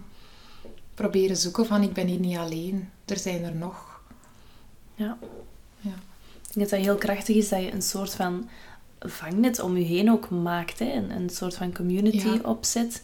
[0.94, 2.90] proberen zoeken van ik ben hier niet alleen.
[3.04, 4.00] Er zijn er nog.
[4.94, 5.18] Ja.
[5.80, 5.90] Ja.
[5.90, 8.48] Ik denk dat dat heel krachtig is dat je een soort van
[9.00, 10.78] vangnet om je heen ook maakt.
[10.78, 10.92] Hè?
[10.92, 12.38] Een, een soort van community Ja.
[12.42, 13.02] opzet.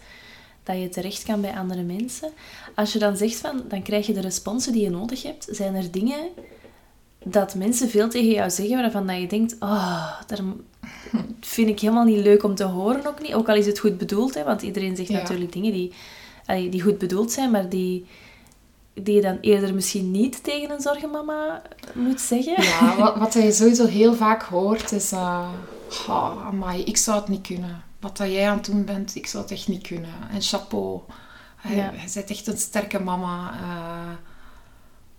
[0.66, 2.30] Dat je terecht kan bij andere mensen.
[2.74, 5.48] Als je dan zegt van, dan krijg je de responsen die je nodig hebt.
[5.50, 6.28] Zijn er dingen
[7.24, 10.40] dat mensen veel tegen jou zeggen waarvan dat je denkt, oh, daar
[11.40, 13.34] vind ik helemaal niet leuk om te horen ook niet.
[13.34, 15.18] Ook al is het goed bedoeld, hè, want iedereen zegt Ja.
[15.20, 15.92] natuurlijk dingen die,
[16.70, 18.06] die goed bedoeld zijn, maar die,
[18.94, 21.62] die je dan eerder misschien niet tegen een zorgenmama
[21.94, 22.62] moet zeggen.
[22.62, 25.12] Ja, wat, wat je sowieso heel vaak hoort is...
[25.12, 25.48] eh
[26.08, 27.84] oh, amai, ik zou het niet kunnen.
[28.06, 30.14] Wat dat jij aan het doen bent, ik zou het echt niet kunnen.
[30.30, 31.00] En chapeau.
[31.56, 31.90] Hij, Ja.
[32.14, 33.52] bent echt een sterke mama.
[33.60, 34.16] Eh,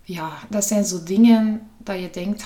[0.02, 2.44] ja, dat zijn zo dingen dat je denkt...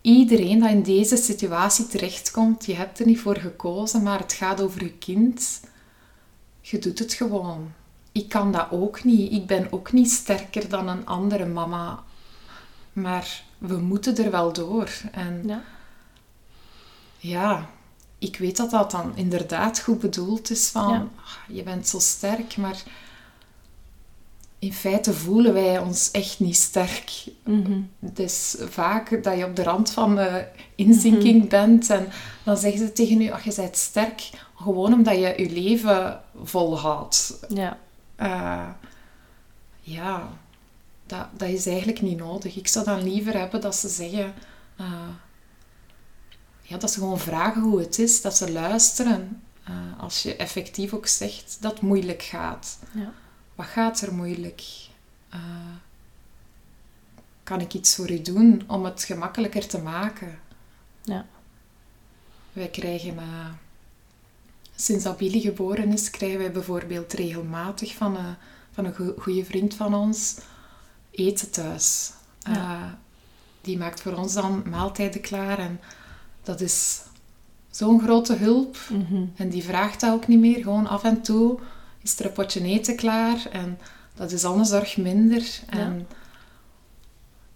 [0.00, 4.60] iedereen dat in deze situatie terechtkomt, je hebt er niet voor gekozen, maar het gaat
[4.60, 5.60] over je kind.
[6.60, 7.72] Je doet het gewoon.
[8.12, 9.32] ik kan dat ook niet.
[9.32, 12.02] Ik ben ook niet sterker dan een andere mama.
[12.92, 14.88] Maar we moeten er wel door.
[15.12, 15.62] En Ja.
[17.18, 17.70] ja,
[18.20, 21.06] ik weet dat dat dan inderdaad goed bedoeld is van Ja.
[21.16, 22.82] "Ah, je bent zo sterk, maar
[24.58, 27.24] in feite voelen wij ons echt niet sterk.
[27.44, 27.80] Mhm.
[28.14, 32.08] Is vaak dat je op de rand van de inzinking bent en
[32.42, 37.38] dan zeggen ze tegen je, ach, je bent sterk, gewoon omdat je je leven volhoudt.
[37.48, 37.78] Ja.
[38.16, 38.68] Eh,
[39.80, 40.28] ja,
[41.06, 42.56] dat, dat is eigenlijk niet nodig.
[42.56, 44.34] Ik zou dan liever hebben dat ze zeggen...
[44.76, 44.86] eh,
[46.70, 48.20] ja, dat ze gewoon vragen hoe het is.
[48.20, 49.42] Dat ze luisteren.
[49.64, 52.78] Eh, als je effectief ook zegt dat het moeilijk gaat.
[52.94, 53.12] Ja.
[53.54, 54.62] Wat gaat er moeilijk?
[55.28, 55.40] Eh,
[57.42, 60.38] kan ik iets voor u doen om het gemakkelijker te maken?
[61.02, 61.26] Ja.
[62.52, 63.18] Wij krijgen...
[63.18, 63.48] eh,
[64.74, 68.36] sinds dat Billy geboren is, krijgen wij bijvoorbeeld regelmatig van, een
[68.72, 70.36] van een goede vriend van ons
[71.10, 72.12] eten thuis.
[72.38, 72.98] Ja.
[73.60, 75.80] Die maakt voor ons dan maaltijden klaar en
[76.50, 77.00] dat is
[77.70, 78.76] zo'n grote hulp.
[78.90, 79.24] Mhm.
[79.36, 80.62] En die vraagt dat ook niet meer.
[80.62, 81.58] Gewoon af en toe
[82.02, 83.78] is er een potje eten klaar en
[84.14, 85.60] dat is al een zorg minder.
[85.66, 86.06] En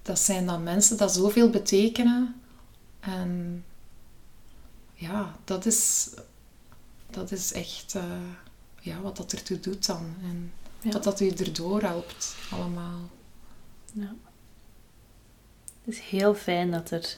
[0.03, 2.35] dat zijn dan mensen dat zoveel betekenen.
[3.01, 3.65] En
[4.95, 6.11] ja, dat is,
[7.11, 8.03] dat is echt eh,
[8.81, 10.15] ja, wat dat ertoe doet dan.
[10.23, 10.91] En Ja.
[10.91, 13.01] wat dat u erdoor helpt allemaal.
[13.93, 14.15] Ja.
[15.85, 17.17] Het is heel fijn dat, er,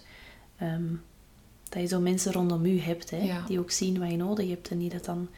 [0.57, 0.95] ehm,
[1.69, 3.45] dat je zo mensen rondom u hebt, hè, Ja.
[3.47, 5.29] die ook zien wat je nodig hebt en die dat dan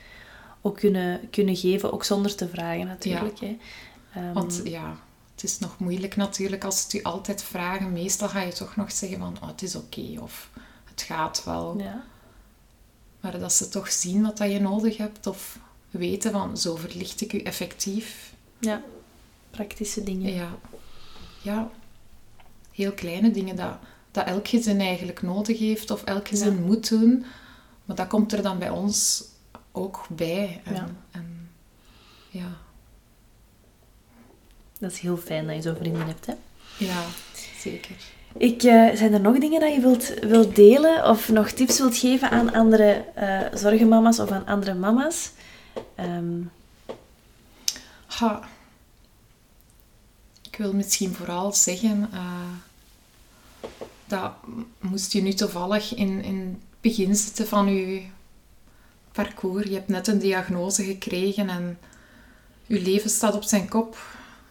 [0.61, 3.41] ook kunnen, kunnen geven, ook zonder te vragen natuurlijk.
[3.41, 3.57] Hè.
[4.15, 4.97] Ehm, Want ja,
[5.35, 7.93] het is nog moeilijk natuurlijk als het u altijd vragen.
[7.93, 10.51] Meestal ga je toch nog zeggen van, oh, het is oké of
[10.85, 11.79] het gaat wel.
[11.79, 12.05] ja.
[13.21, 15.59] Maar dat ze toch zien wat dat je nodig hebt of
[15.91, 18.33] weten van, zo verlicht ik u effectief.
[18.59, 18.83] ja,
[19.51, 20.33] praktische dingen.
[20.35, 20.49] Ja,
[21.43, 21.71] ja.
[22.73, 23.77] heel kleine dingen dat,
[24.11, 26.61] dat elk gezin eigenlijk nodig heeft of elk gezin Ja.
[26.61, 27.25] moet doen.
[27.85, 29.25] Maar dat komt er dan bij ons
[29.73, 30.61] ook bij.
[30.65, 30.89] En, Ja.
[31.11, 31.51] en
[32.29, 32.57] ja,
[34.79, 36.27] Dat is heel fijn dat je zo'n vriendin hebt.
[36.27, 36.33] Hè.
[36.79, 37.05] ja,
[37.59, 37.97] zeker.
[38.37, 41.97] Ik, eh, zijn er nog dingen dat je wilt, wilt delen of nog tips wilt
[41.97, 45.31] geven aan andere eh, zorgenmama's of aan andere mama's?
[45.95, 46.41] Ehm,
[48.07, 48.49] Ha.
[50.51, 52.21] Ik wil misschien vooral zeggen eh,
[54.09, 54.33] dat
[54.81, 58.03] moest je nu toevallig in, in het begin zitten van je
[59.13, 59.69] parcours.
[59.69, 61.79] Je hebt net een diagnose gekregen en
[62.67, 63.99] je leven staat op zijn kop.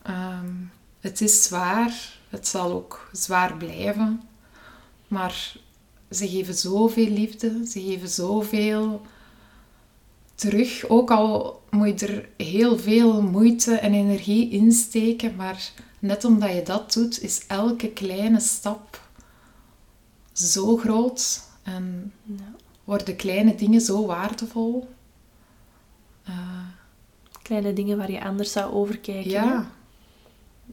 [0.02, 0.54] Ehm,
[1.00, 4.22] het is zwaar, het zal ook zwaar blijven.
[5.08, 5.56] Maar
[6.12, 9.02] ze geven zoveel liefde, ze geven zoveel
[10.36, 10.90] terug.
[10.90, 16.54] Ook al moet je er heel veel moeite en energie in steken, maar net omdat
[16.54, 18.87] je dat doet, is elke kleine stap
[20.38, 22.54] zo groot en ja.
[22.84, 24.88] worden kleine dingen zo waardevol.
[26.24, 26.34] Eh,
[27.42, 29.32] Kleine dingen waar je anders zou overkijken.
[29.32, 29.38] hè?
[29.46, 29.72] ja,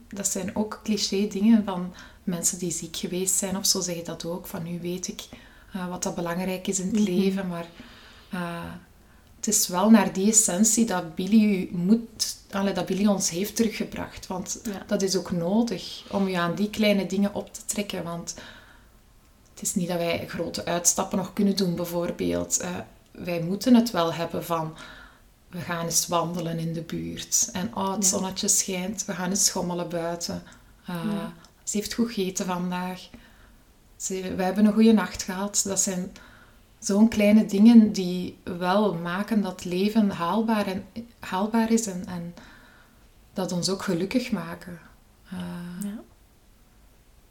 [0.09, 1.93] dat zijn ook cliché dingen van
[2.23, 4.47] mensen die ziek geweest zijn of zo zeggen dat ook.
[4.47, 5.21] Van nu weet ik
[5.73, 7.03] eh, wat dat belangrijk is in het Mhm.
[7.03, 7.65] leven, maar
[8.29, 8.63] eh,
[9.35, 13.55] het is wel naar die essentie dat Billy u moet, allee, dat Billy ons heeft
[13.55, 14.27] teruggebracht.
[14.27, 14.83] Want Ja.
[14.87, 18.03] dat is ook nodig om je aan die kleine dingen op te trekken.
[18.03, 18.35] Want
[19.55, 22.59] het is niet dat wij grote uitstappen nog kunnen doen, bijvoorbeeld.
[22.59, 22.75] Eh,
[23.11, 24.73] wij moeten het wel hebben van
[25.49, 27.49] we gaan eens wandelen in de buurt.
[27.53, 28.09] En oh, het Ja.
[28.09, 30.43] zonnetje schijnt, we gaan eens schommelen buiten.
[30.85, 31.33] Eh, Ja.
[31.63, 33.09] Ze heeft goed gegeten vandaag.
[33.95, 35.61] Ze, we hebben een goede nacht gehad.
[35.67, 36.11] Dat zijn
[36.79, 40.85] zo'n kleine dingen die wel maken dat leven haalbaar, en,
[41.19, 42.33] haalbaar is en, en
[43.33, 44.79] dat ons ook gelukkig maken.
[45.29, 45.39] Eh,
[45.83, 45.99] Ja.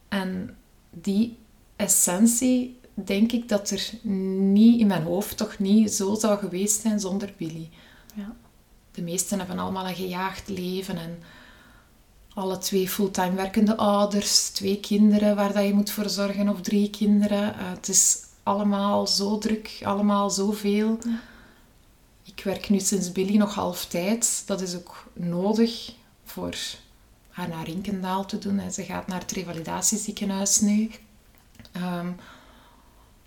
[0.08, 0.56] en
[0.90, 1.38] die
[1.76, 7.00] essentie, denk ik dat er niet in mijn hoofd toch niet zo zou geweest zijn
[7.00, 7.68] zonder Billy.
[8.14, 8.36] Ja.
[8.92, 11.22] De meesten hebben allemaal een gejaagd leven en
[12.34, 16.90] alle twee fulltime werkende ouders, twee kinderen waar dat je moet voor zorgen of drie
[16.90, 17.54] kinderen.
[17.54, 20.98] Eh, het is allemaal zo druk, allemaal zoveel.
[21.04, 21.20] Ja.
[22.24, 24.42] Ik werk nu sinds Billy nog half tijd.
[24.46, 25.92] Dat is ook nodig
[26.24, 26.56] voor
[27.28, 28.58] haar naar Rinkendaal te doen.
[28.58, 30.90] En ze gaat naar het revalidatieziekenhuis nu.
[31.74, 32.12] Ehm,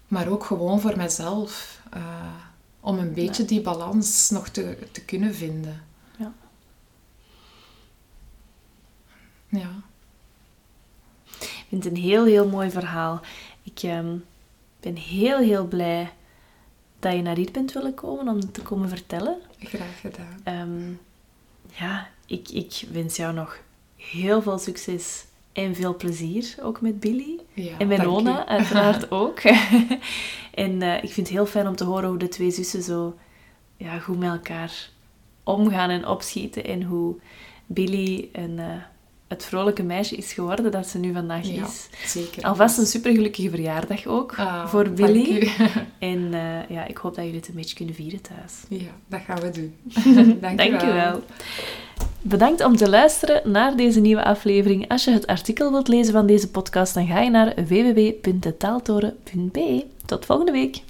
[0.08, 1.82] maar ook gewoon voor mezelf.
[1.92, 2.34] eh,
[2.80, 5.84] om een beetje die balans nog te, te kunnen vinden.
[6.18, 6.34] Ja.
[9.50, 9.70] Ja.
[11.40, 13.22] Ik vind het een heel, heel mooi verhaal.
[13.64, 14.18] Ik ehm,
[14.80, 16.14] ben heel, heel blij
[17.00, 19.38] dat je naar hier bent willen komen om het te komen vertellen.
[19.60, 20.40] Graag gedaan.
[20.44, 20.92] Ehm,
[21.80, 23.58] ja, ik, ik wens jou nog
[23.96, 25.26] heel veel succes
[25.58, 27.40] en veel plezier ook met Billy.
[27.54, 28.48] Ja, en met Nona, u.
[28.48, 29.40] uiteraard ook.
[30.54, 33.16] en eh, ik vind het heel fijn om te horen hoe de twee zussen zo
[33.78, 34.90] ja, goed met elkaar
[35.44, 36.64] omgaan en opschieten.
[36.64, 37.16] En hoe
[37.66, 38.76] Billy een, eh,
[39.28, 41.88] het vrolijke meisje is geworden dat ze nu vandaag Ja, is.
[42.12, 42.44] zeker.
[42.44, 45.50] Alvast een supergelukkige verjaardag ook Ah, voor Billy.
[46.00, 48.54] En eh, ja, ik hoop dat jullie het een beetje kunnen vieren thuis.
[48.82, 49.76] Ja, dat gaan we doen.
[50.42, 51.22] Dank, Dank u wel.
[52.22, 54.88] Bedankt om te luisteren naar deze nieuwe aflevering.
[54.90, 59.86] Als je het artikel wilt lezen van deze podcast, dan ga je naar www.detaaltoren.be.
[60.06, 60.82] Tot volgende week.